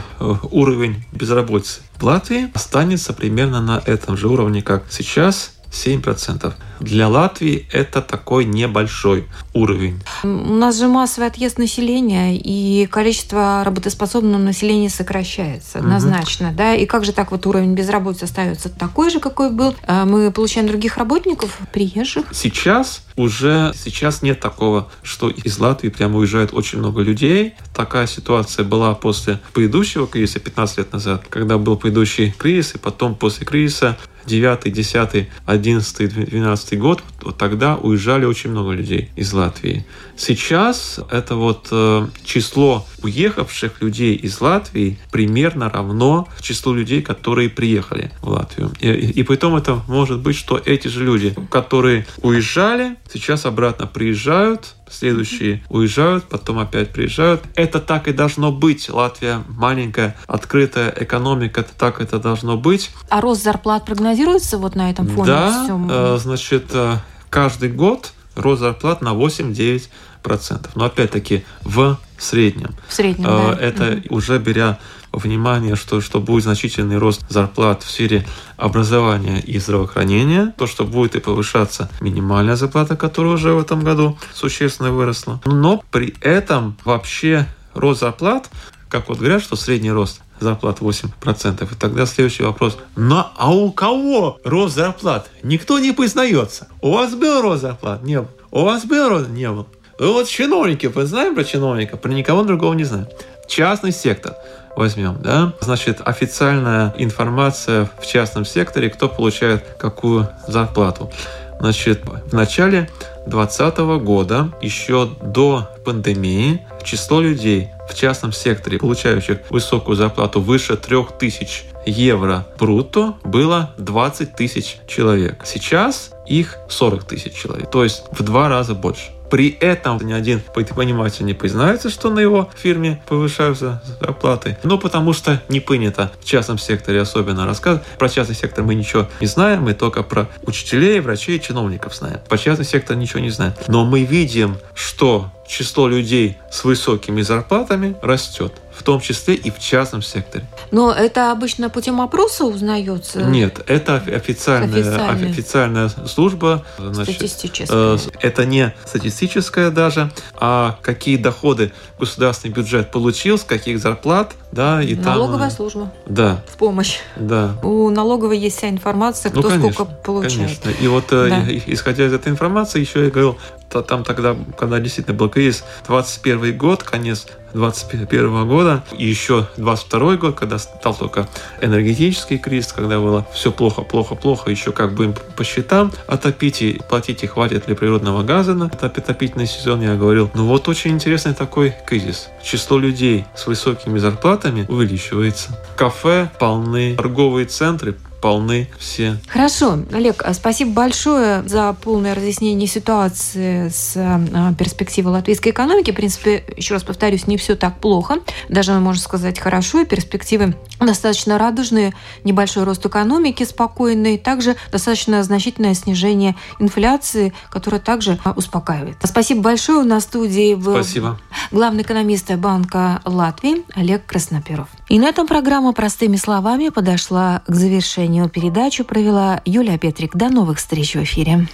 уровень 0.52 1.04
безработицы 1.12 1.82
в 2.00 2.04
Латвии 2.04 2.50
останется 2.54 3.14
примерно 3.14 3.62
на 3.62 3.82
этом 3.86 4.18
же 4.18 4.28
уровне, 4.28 4.62
как 4.62 4.84
сейчас. 4.90 5.54
7%. 5.74 6.54
Для 6.80 7.08
Латвии 7.08 7.68
это 7.72 8.02
такой 8.02 8.46
небольшой 8.46 9.26
уровень. 9.54 10.02
У 10.24 10.28
нас 10.28 10.78
же 10.78 10.88
массовый 10.88 11.30
отъезд 11.30 11.58
населения, 11.58 12.38
и 12.38 12.86
количество 12.88 13.64
работоспособного 13.64 14.42
населения 14.42 14.90
сокращается 14.90 15.80
однозначно. 15.80 16.50
Угу. 16.50 16.56
Да? 16.58 16.76
И 16.76 16.86
как 16.86 17.06
же 17.06 17.12
так 17.12 17.32
вот 17.32 17.46
уровень 17.46 17.74
безработицы 17.74 18.24
остается 18.24 18.70
такой 18.70 19.10
же, 19.10 19.20
какой 19.20 19.50
был? 19.50 19.76
А 19.88 20.06
мы 20.06 20.32
получаем 20.32 20.68
других 20.68 20.98
работников, 20.98 21.58
приезжих? 21.72 22.26
Сейчас 22.32 23.04
уже 23.16 23.74
сейчас 23.76 24.22
нет 24.22 24.40
такого, 24.40 24.92
что 25.04 25.30
из 25.30 25.58
Латвии 25.60 25.90
прямо 25.90 26.18
уезжает 26.18 26.54
очень 26.54 26.80
много 26.80 27.02
людей. 27.02 27.54
Такая 27.74 28.08
ситуация 28.08 28.66
была 28.66 28.94
после 28.96 29.40
предыдущего 29.54 30.08
кризиса 30.08 30.40
15 30.40 30.78
лет 30.80 30.94
назад, 30.94 31.26
когда 31.30 31.58
был 31.58 31.78
предыдущий 31.78 32.32
кризис, 32.32 32.76
и 32.76 32.78
потом 32.78 33.16
после 33.16 33.46
кризиса 33.46 33.98
9, 34.26 34.72
10, 34.72 35.30
11, 35.46 36.30
12 36.30 36.80
год, 36.80 37.04
вот 37.22 37.38
тогда 37.38 37.76
уезжали 37.76 38.26
очень 38.26 38.52
много 38.52 38.72
людей 38.72 39.10
из 39.16 39.34
Латвии. 39.34 39.86
Сейчас 40.16 41.00
это 41.10 41.36
вот 41.36 41.68
э, 41.72 42.08
число 42.24 42.86
уехавших 43.02 43.82
людей 43.82 44.16
из 44.16 44.40
Латвии 44.42 45.00
примерно 45.12 45.70
равно 45.70 46.28
числу 46.42 46.74
людей, 46.74 47.02
которые 47.02 47.50
приехали 47.50 48.12
в 48.22 48.30
Латвию. 48.30 48.72
И, 48.80 48.90
и, 48.90 49.12
и 49.20 49.24
потом 49.24 49.56
это 49.56 49.82
может 49.88 50.20
быть, 50.20 50.36
что 50.36 50.62
эти 50.64 50.88
же 50.88 51.04
люди, 51.04 51.36
которые 51.50 52.06
уезжали, 52.22 52.96
сейчас 53.12 53.46
обратно 53.46 53.88
приезжают, 53.88 54.76
следующие 54.90 55.64
уезжают, 55.70 56.26
потом 56.26 56.60
опять 56.60 56.92
приезжают. 56.92 57.42
Это 57.56 57.80
так 57.80 58.08
и 58.08 58.14
должно 58.14 58.52
быть. 58.52 58.90
Латвия 58.90 59.44
маленькая, 59.48 60.16
открытая 60.28 60.94
экономика, 60.96 61.66
так 61.78 62.02
это 62.02 62.20
должно 62.20 62.58
быть. 62.58 62.92
А 63.10 63.22
рост 63.22 63.44
зарплат 63.44 63.86
прогнозируется 63.86 64.58
вот 64.58 64.76
на 64.76 64.90
этом 64.90 65.08
фоне? 65.08 65.28
Да, 65.28 65.64
всем? 65.64 65.88
Э, 65.90 66.18
значит, 66.18 66.66
э, 66.74 66.98
каждый 67.30 67.70
год 67.70 68.14
рост 68.36 68.62
зарплат 68.62 69.02
на 69.02 69.14
8-9%. 69.14 70.70
Но 70.76 70.86
опять-таки 70.86 71.46
в 71.64 72.00
среднем. 72.18 72.76
В 72.88 72.94
среднем, 72.94 73.28
э, 73.28 73.56
да. 73.56 73.62
Это 73.62 74.02
угу. 74.06 74.18
уже 74.18 74.40
беря 74.40 74.80
внимание, 75.14 75.76
что, 75.76 76.02
что 76.02 76.20
будет 76.20 76.44
значительный 76.44 76.98
рост 76.98 77.24
зарплат 77.30 77.84
в 77.84 77.90
сфере 77.90 78.26
образования 78.58 79.40
и 79.40 79.60
здравоохранения, 79.60 80.54
то, 80.58 80.68
что 80.68 80.84
будет 80.84 81.16
и 81.16 81.20
повышаться 81.20 81.90
минимальная 82.02 82.56
зарплата, 82.56 82.96
которая 82.96 83.34
уже 83.34 83.54
в 83.54 83.60
этом 83.60 83.84
году 83.84 84.18
существенно 84.34 84.92
выросла. 84.92 85.42
Но 85.46 85.84
при 85.92 86.16
этом 86.22 86.78
вообще 86.84 87.48
рост 87.74 88.02
зарплат, 88.02 88.50
как 88.90 89.10
вот 89.10 89.20
говорят, 89.20 89.42
что 89.42 89.56
средний 89.56 89.92
рост 89.92 90.22
зарплат 90.40 90.80
8%. 90.80 91.64
И 91.72 91.76
тогда 91.76 92.06
следующий 92.06 92.44
вопрос. 92.44 92.78
Но 92.96 93.32
а 93.38 93.52
у 93.54 93.72
кого 93.72 94.40
рост 94.44 94.76
зарплат? 94.76 95.30
Никто 95.42 95.80
не 95.80 95.92
признается. 95.92 96.68
У 96.82 96.92
вас 96.92 97.16
был 97.16 97.42
рост 97.42 97.62
зарплат? 97.62 98.04
Не 98.04 98.22
был. 98.22 98.30
У 98.52 98.64
вас 98.66 98.86
был 98.86 99.10
рост? 99.10 99.30
Не 99.30 99.50
был. 99.50 99.68
Вот 100.00 100.28
чиновники, 100.28 100.92
мы 100.94 101.06
знаем 101.06 101.36
про 101.36 101.44
чиновников, 101.44 102.02
про 102.02 102.12
никого 102.12 102.44
другого 102.44 102.74
не 102.74 102.84
знаем. 102.84 103.08
Частный 103.48 103.92
сектор 103.92 104.34
возьмем, 104.76 105.18
да, 105.22 105.54
значит, 105.62 106.02
официальная 106.04 106.94
информация 106.98 107.90
в 108.00 108.06
частном 108.06 108.46
секторе, 108.46 108.90
кто 108.90 109.10
получает 109.10 109.64
какую 109.78 110.30
зарплату. 110.48 111.12
Значит, 111.60 112.04
в 112.06 112.34
начале 112.34 112.90
2020 113.26 113.78
года, 114.04 114.52
еще 114.62 115.10
до 115.22 115.70
пандемии, 115.86 116.66
число 116.84 117.22
людей 117.22 117.70
в 117.90 117.96
частном 117.96 118.34
секторе, 118.34 118.80
получающих 118.80 119.40
высокую 119.50 119.96
зарплату 119.96 120.42
выше 120.42 120.76
3000 120.76 121.64
евро 121.86 122.46
брутто, 122.60 123.16
было 123.24 123.74
20 123.78 124.36
тысяч 124.36 124.78
человек. 124.88 125.44
Сейчас 125.46 126.12
их 126.28 126.58
40 126.68 127.06
тысяч 127.06 127.34
человек, 127.34 127.72
то 127.72 127.84
есть 127.84 128.04
в 128.12 128.22
два 128.24 128.50
раза 128.50 128.76
больше. 128.76 129.13
При 129.34 129.50
этом 129.62 129.98
ни 129.98 130.14
один 130.14 130.44
предприниматель 130.54 131.26
не 131.26 131.34
признается, 131.34 131.90
что 131.90 132.12
на 132.12 132.20
его 132.20 132.52
фирме 132.56 133.02
повышаются 133.08 133.82
зарплаты. 134.00 134.60
Ну, 134.62 134.78
потому 134.78 135.12
что 135.12 135.42
не 135.50 135.60
принято 135.60 136.12
в 136.22 136.24
частном 136.24 136.60
секторе 136.60 137.02
особенно 137.02 137.48
рассказывать. 137.48 137.84
Про 137.98 138.10
частный 138.10 138.36
сектор 138.36 138.64
мы 138.64 138.76
ничего 138.76 139.08
не 139.22 139.26
знаем, 139.26 139.64
мы 139.64 139.74
только 139.74 140.04
про 140.04 140.28
учителей, 140.44 141.00
врачей, 141.00 141.40
чиновников 141.40 141.96
знаем. 141.96 142.20
По 142.30 142.38
частный 142.38 142.64
сектор 142.64 142.96
ничего 142.96 143.22
не 143.22 143.32
знаем. 143.32 143.54
Но 143.68 143.86
мы 143.86 144.04
видим, 144.04 144.60
что 144.76 145.32
число 145.48 145.88
людей 145.88 146.38
с 146.52 146.64
высокими 146.64 147.22
зарплатами 147.22 147.96
растет, 148.02 148.54
в 148.76 148.84
том 148.84 149.00
числе 149.00 149.36
и 149.36 149.52
в 149.52 149.60
частном 149.60 150.02
секторе. 150.02 150.46
Но 150.72 150.92
это 150.92 151.32
обычно 151.32 151.70
путем 151.70 152.02
опроса 152.02 152.46
узнается? 152.46 153.24
Нет, 153.24 153.62
это 153.68 153.96
официальная, 153.96 154.80
официальная. 154.80 155.30
официальная 155.30 155.90
служба. 156.08 156.66
Значит, 156.78 157.16
статистическая. 157.16 157.96
Э, 157.96 157.98
это 158.22 158.46
не 158.46 158.74
статистическая 158.86 159.70
даже, 159.70 160.12
а 160.36 160.78
какие 160.82 161.18
доходы 161.18 161.72
государственный 162.00 162.54
бюджет 162.54 162.92
получил, 162.92 163.38
с 163.38 163.44
каких 163.44 163.80
зарплат 163.80 164.34
Да, 164.52 164.82
и 164.82 164.96
Налоговая 164.96 165.50
там, 165.50 165.52
служба. 165.52 165.92
Да. 166.06 166.44
В 166.48 166.58
помощь. 166.58 167.00
Да. 167.16 167.56
У 167.64 167.90
налоговой 167.90 168.38
есть 168.38 168.58
вся 168.58 168.70
информация, 168.70 169.32
кто 169.32 169.42
ну, 169.42 169.50
конечно, 169.50 169.72
сколько 169.72 169.92
получает. 170.04 170.60
Конечно. 170.62 170.84
И 170.84 170.88
вот 170.88 171.06
да. 171.10 171.46
исходя 171.68 172.06
из 172.06 172.14
этой 172.14 172.30
информации, 172.30 172.80
еще 172.80 173.06
я 173.06 173.10
говорил, 173.10 173.38
там 173.70 174.04
тогда, 174.04 174.36
когда 174.58 174.80
действительно 174.80 175.18
был 175.18 175.30
кризис, 175.30 175.64
21 175.88 176.58
год, 176.58 176.84
конец 176.84 177.28
2021 177.54 178.48
года, 178.48 178.84
и 178.98 179.06
еще 179.06 179.48
22 179.58 180.18
год, 180.18 180.36
когда 180.36 180.58
стал 180.58 180.96
только 180.96 181.28
энергетический 181.62 182.38
кризис, 182.38 182.74
когда 182.74 183.00
было 183.00 183.26
все 183.34 183.52
плохо, 183.52 183.82
плохо, 183.82 184.16
плохо, 184.16 184.52
еще 184.52 184.72
как 184.72 184.94
бы 184.94 185.14
по 185.36 185.44
счетам 185.44 185.92
отопить 186.08 186.62
и 186.62 186.82
платить 186.90 187.24
и 187.24 187.28
хватит 187.28 187.68
ли 187.68 187.76
природного 187.76 188.24
газа 188.24 188.54
на 188.54 188.66
отопительный 188.66 189.48
сезон, 189.48 189.82
я 189.82 189.96
говорил, 189.96 190.30
ну 190.34 190.46
вот 190.46 190.68
очень 190.68 190.92
интересный 190.92 191.34
такой 191.34 191.74
кризис. 191.86 192.30
Число 192.44 192.78
людей 192.78 193.26
с 193.36 193.48
высокими 193.48 194.00
зарплатами 194.00 194.66
увеличивается. 194.68 195.50
Кафе 195.76 196.32
полны, 196.40 196.96
торговые 196.96 197.46
центры 197.46 197.96
полны 198.24 198.70
все. 198.80 199.18
Хорошо, 199.28 199.80
Олег, 199.92 200.24
а 200.24 200.34
спасибо 200.34 200.72
большое 200.72 201.44
за 201.44 201.74
полное 201.74 202.16
разъяснение 202.16 202.70
ситуации 202.70 203.68
с 203.68 203.98
а, 203.98 204.54
перспективы 204.58 205.10
латвийской 205.10 205.50
экономики. 205.50 205.92
В 205.92 205.96
принципе, 205.96 206.46
еще 206.56 206.76
раз 206.76 206.84
повторюсь, 206.84 207.28
не 207.28 207.36
все 207.36 207.58
так 207.58 207.80
плохо. 207.80 208.20
Даже, 208.48 208.72
можно 208.76 209.02
сказать, 209.02 209.40
хорошо. 209.40 209.82
И 209.82 209.86
перспективы 209.86 210.56
достаточно 210.86 211.38
радужные. 211.38 211.94
Небольшой 212.24 212.64
рост 212.64 212.86
экономики 212.86 213.44
спокойный. 213.44 214.18
Также 214.18 214.56
достаточно 214.72 215.24
значительное 215.24 215.74
снижение 215.74 216.36
инфляции, 216.60 217.34
которое 217.50 217.80
также 217.80 218.20
а, 218.24 218.32
успокаивает. 218.32 218.98
Спасибо 219.04 219.42
большое. 219.42 219.80
У 219.80 219.84
нас 219.84 220.04
в 220.04 220.08
студии 220.08 220.56
был 220.56 220.74
Спасибо. 220.74 221.20
главный 221.52 221.84
экономист 221.84 222.32
Банка 222.36 223.02
Латвии 223.06 223.64
Олег 223.76 224.06
Красноперов. 224.06 224.68
И 224.90 225.00
на 225.00 225.08
этом 225.08 225.28
программа 225.28 225.74
«Простыми 225.74 226.16
словами» 226.16 226.70
подошла 226.70 227.42
к 227.48 227.54
завершению 227.54 227.84
завершению 227.84 228.30
передачу 228.30 228.84
провела 228.86 229.42
Юлия 229.46 229.78
Петрик. 229.78 230.16
До 230.16 230.30
новых 230.30 230.58
встреч 230.58 230.96
в 230.96 231.04
эфире. 231.04 231.48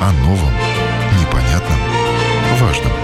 О 0.00 0.12
новом, 0.24 0.52
непонятном, 1.18 1.78
важном. 2.60 3.03